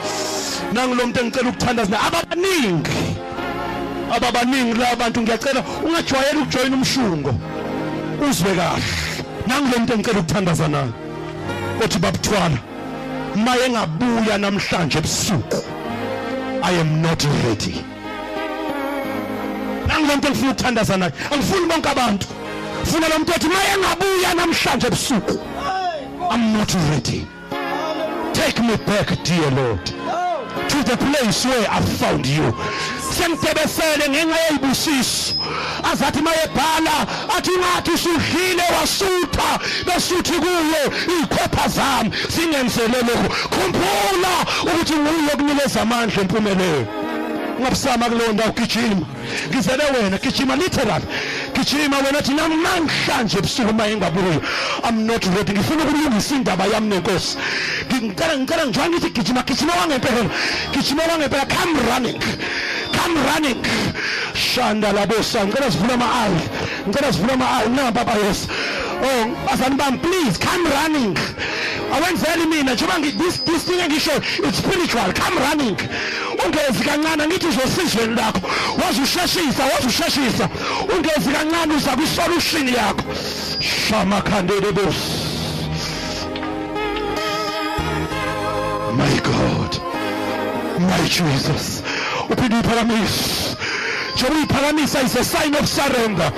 Nangu 0.74 0.96
lo 0.96 1.06
muntu 1.06 1.20
engicela 1.20 1.50
ukuthandaza 1.50 1.92
naye. 1.92 2.04
Ababaningi. 2.08 3.16
Ababaningi 4.16 4.74
la 4.80 4.96
bantu 4.96 5.22
ngiyacela 5.22 5.64
ungajwayeli 5.86 6.38
ukujoyina 6.38 6.76
umshungo. 6.76 7.36
Uzwe 8.30 8.56
kahle. 8.56 8.84
Nangu 9.48 9.68
lo 9.72 9.80
muntu 9.80 9.94
engicela 9.94 10.20
ukuthandaza 10.20 10.68
naye. 10.68 10.92
Othi 11.84 12.00
babuthwala 12.00 12.58
maye 13.36 13.70
ngabuya 13.70 14.38
namhlanje 14.38 14.98
ebusuku. 14.98 15.64
I 16.64 16.72
am 16.80 17.02
not 17.02 17.24
ready. 17.44 17.76
Nangimuntu 19.88 20.28
engifuna 20.28 20.52
ukuthandaza 20.52 20.98
naye. 20.98 21.12
Angifuni 21.32 21.68
bonke 21.68 21.90
abantu. 21.90 22.28
Funa 22.86 23.08
lo 23.08 23.20
muntu 23.20 23.32
othi 23.36 23.48
maye 23.48 23.78
ngabuya 23.78 24.34
namhlanje 24.34 24.88
ebusuku. 24.88 25.40
I'm 26.32 26.54
not 26.54 26.74
ready. 26.90 27.28
Take 28.34 28.60
me 28.60 28.76
back 28.78 29.08
dear 29.24 29.52
lord. 29.52 29.86
To 30.70 30.84
the 30.84 30.98
place 30.98 31.46
where 31.46 31.68
i 31.70 31.82
found 31.82 32.26
you. 32.26 32.54
Sengidebesele 33.14 34.10
ngenxa 34.10 34.40
yeyibusiso 34.40 35.34
azathi 35.92 36.22
mayebhala 36.22 37.08
athi 37.38 37.52
ungathi 37.52 37.92
usudlile 37.92 38.64
wasutha 38.80 39.60
besuthi 39.86 40.32
kuwe 40.32 40.82
iyikhopha 41.10 41.68
zami 41.68 42.12
zingenzele 42.30 42.98
lokhu 43.08 43.30
khumbula 43.50 44.34
ukuthi 44.64 44.94
nguye 44.94 45.34
okunikeza 45.34 45.82
amandla 45.82 46.22
empumelelo. 46.22 46.88
Ungabusama 47.60 48.06
kuleyo 48.06 48.34
ndawo 48.34 48.52
gijima 48.52 49.06
ngizele 49.50 49.84
wena 49.94 50.18
gijima 50.18 50.56
literally. 50.56 51.06
Gijima 51.64 51.98
wena 51.98 52.22
thi 52.22 52.34
namhlanje 52.34 53.38
ebusuku 53.38 53.70
uma 53.70 53.88
engabuyo 53.88 54.42
i'm 54.84 55.06
not 55.06 55.26
ready. 55.36 55.54
Ngifuna 55.54 55.84
ukulungisa 55.84 56.36
indaba 56.36 56.66
yami 56.66 56.88
nenkosi 56.90 57.38
ngicela 58.04 58.38
ngicela 58.38 58.66
njengoba 58.66 58.90
ngithi 58.90 59.10
gijima 59.10 59.44
gijima 59.44 59.74
wangempela. 59.74 60.30
Gijima 60.74 61.04
wangempela. 61.04 61.46
Come 61.46 61.80
running. 61.90 62.20
Come 62.92 63.16
running. 63.30 63.64
Shanda 64.34 64.92
labosa 64.92 65.46
ngicela 65.46 65.72
sivule 65.72 65.94
ama-ayi 65.94 66.42
ngicela 66.88 67.14
sivule 67.14 67.34
ama-ayi 67.34 67.70
na 67.70 67.92
baba 67.92 68.14
yes. 68.14 68.48
Oh 69.04 69.26
bazali 69.48 69.76
bami 69.76 69.98
please 69.98 70.38
come 70.38 70.68
running. 70.70 71.18
Awenzeli 71.96 72.46
mina 72.46 72.74
njengoba 72.74 73.00
ngi- 73.00 73.18
this 73.18 73.38
this 73.44 73.64
thing 73.66 73.80
engisho 73.80 74.12
it's 74.48 74.58
spiritual. 74.58 75.14
Come 75.14 75.40
running. 75.40 75.78
Ungezi 76.46 76.84
kancane 76.84 77.28
ngithi 77.28 77.48
uzosizweni 77.48 78.16
lakho. 78.16 78.42
Wazi 78.86 79.02
usheshisa 79.02 79.64
wazi 79.64 79.88
usheshisa 79.88 80.50
ungezi 80.98 81.30
kancane 81.32 81.74
uza 81.76 81.92
kwi-solution 81.92 82.68
yakho. 82.68 83.04
Shamakhandele 83.90 84.72
bosi 84.72 85.34
my 88.98 89.20
god. 89.20 89.72
My 90.80 91.08
jesus. 91.10 91.82
Uphinde 92.30 92.56
uyiphakamisa 92.56 93.43
njengoba 94.16 94.36
uyiphakamisa 94.38 95.02
is 95.06 95.16
a 95.16 95.24
sign 95.24 95.56
of 95.56 95.68
surrender. 95.68 96.32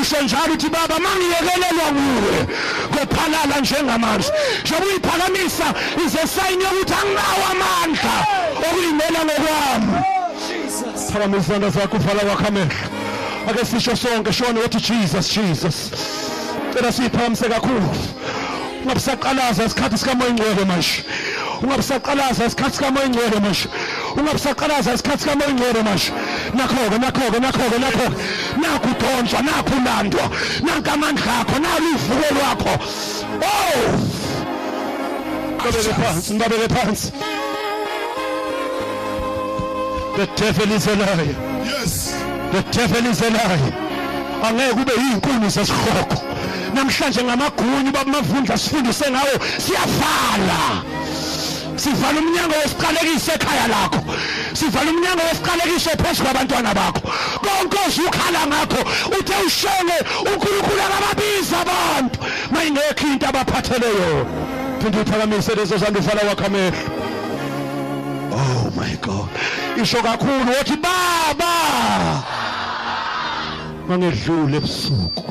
Usho 0.00 0.22
njalo 0.22 0.52
uthi 0.54 0.68
baba 0.68 0.98
mangiyekelelwa 0.98 1.92
nguwe 1.92 2.46
kophalala 2.92 3.60
njengamanzi 3.60 4.30
njengoba 4.62 4.86
uyiphakamisa 4.86 5.74
is 6.06 6.14
a 6.14 6.26
sign 6.26 6.60
yokuthi 6.60 6.94
anginawo 7.00 7.44
amandla 7.52 8.26
okuyimela 8.58 9.20
ngokwami. 9.24 10.04
Jesus. 10.48 11.12
phakamisa 11.12 11.40
izandla 11.40 11.70
zakho 11.70 11.96
uvala 11.96 12.20
kwakho 12.20 12.46
amehlo. 12.48 12.88
Ake 13.48 13.64
sisho 13.64 13.96
sonke 13.96 14.32
shone 14.32 14.60
uthi 14.60 14.80
jesus 14.80 15.34
jesus. 15.34 15.90
Cela 16.74 16.92
siyiphakamise 16.92 17.48
kakhulu. 17.48 17.88
Ungabusaqalaza 18.82 19.64
isikhathi 19.64 19.98
sikamoya 19.98 20.30
ingcwele 20.30 20.64
manje. 20.64 21.04
Ungabusaqalaza 21.62 22.46
isikhathi 22.46 22.76
sikamoya 22.76 23.06
ingcwele 23.06 23.40
manje. 23.40 23.68
Ungabusaqalaza 24.16 24.94
isikhathi 24.94 25.28
ingcwele 25.50 25.82
manje 25.82 26.12
nakho-ke 26.54 26.98
nakho-ke 26.98 27.38
nakho-ke 27.44 27.78
nakho-ke 27.84 28.16
nakho 28.62 28.88
udonjwa 28.92 29.40
nakho 29.42 29.74
ulandwa 29.80 30.24
nanka 30.64 30.92
amandla 30.92 31.32
akho 31.40 31.56
nalo 31.58 31.88
uvuko 31.94 32.28
lwakho 32.34 32.74
oh! 33.48 34.24
Phansi 35.64 36.34
ngibabeke 36.34 36.68
phansi 36.74 37.12
the 40.16 40.26
devil 40.36 40.72
is 40.72 40.86
a 40.86 40.94
liar 40.96 41.20
Yes. 41.64 42.12
the 42.52 42.62
devil 42.70 43.06
is 43.06 43.20
a 43.22 43.30
liar 43.30 43.58
angeke 44.44 44.74
kube 44.74 44.92
yinkuni 44.92 45.48
zesihloko 45.48 46.22
namhlanje 46.74 47.22
ngamagunyu 47.24 47.90
babamavundla 47.92 48.58
sifundise 48.58 49.10
ngawo 49.10 49.34
siyavala 49.58 50.60
sivala 51.76 52.18
umnyango 52.20 52.54
wesiqalekiso 52.62 53.32
ekhaya 53.32 53.66
lakho. 53.68 54.00
Sivala 54.54 54.90
umnyango 54.90 55.22
wesiqalekiso 55.28 55.90
phezu 56.02 56.22
kwabantwana 56.24 56.74
bakho. 56.74 57.00
Konke 57.44 57.78
ozukhala 57.86 58.46
ngakho 58.46 58.80
uthe 59.18 59.34
ushenge 59.46 59.98
unkulunkulu 60.28 60.80
akababiza 60.86 61.56
abantu. 61.64 62.18
Mayingekho 62.52 63.06
into 63.06 63.26
abaphathele 63.28 63.88
yona. 63.98 64.30
Phinde 64.80 64.96
uyiphakamise 64.98 65.54
lezo 65.54 65.76
zandla 65.78 66.00
uvala 66.00 66.22
wakho 66.28 66.46
amehlo 66.46 67.04
oh 68.34 68.70
my 68.76 68.96
god. 68.96 69.28
Isho 69.82 70.02
kakhulu 70.02 70.50
wathi 70.58 70.76
baba 70.76 72.24
mangedlule 73.88 74.56
ebusuku. 74.56 75.24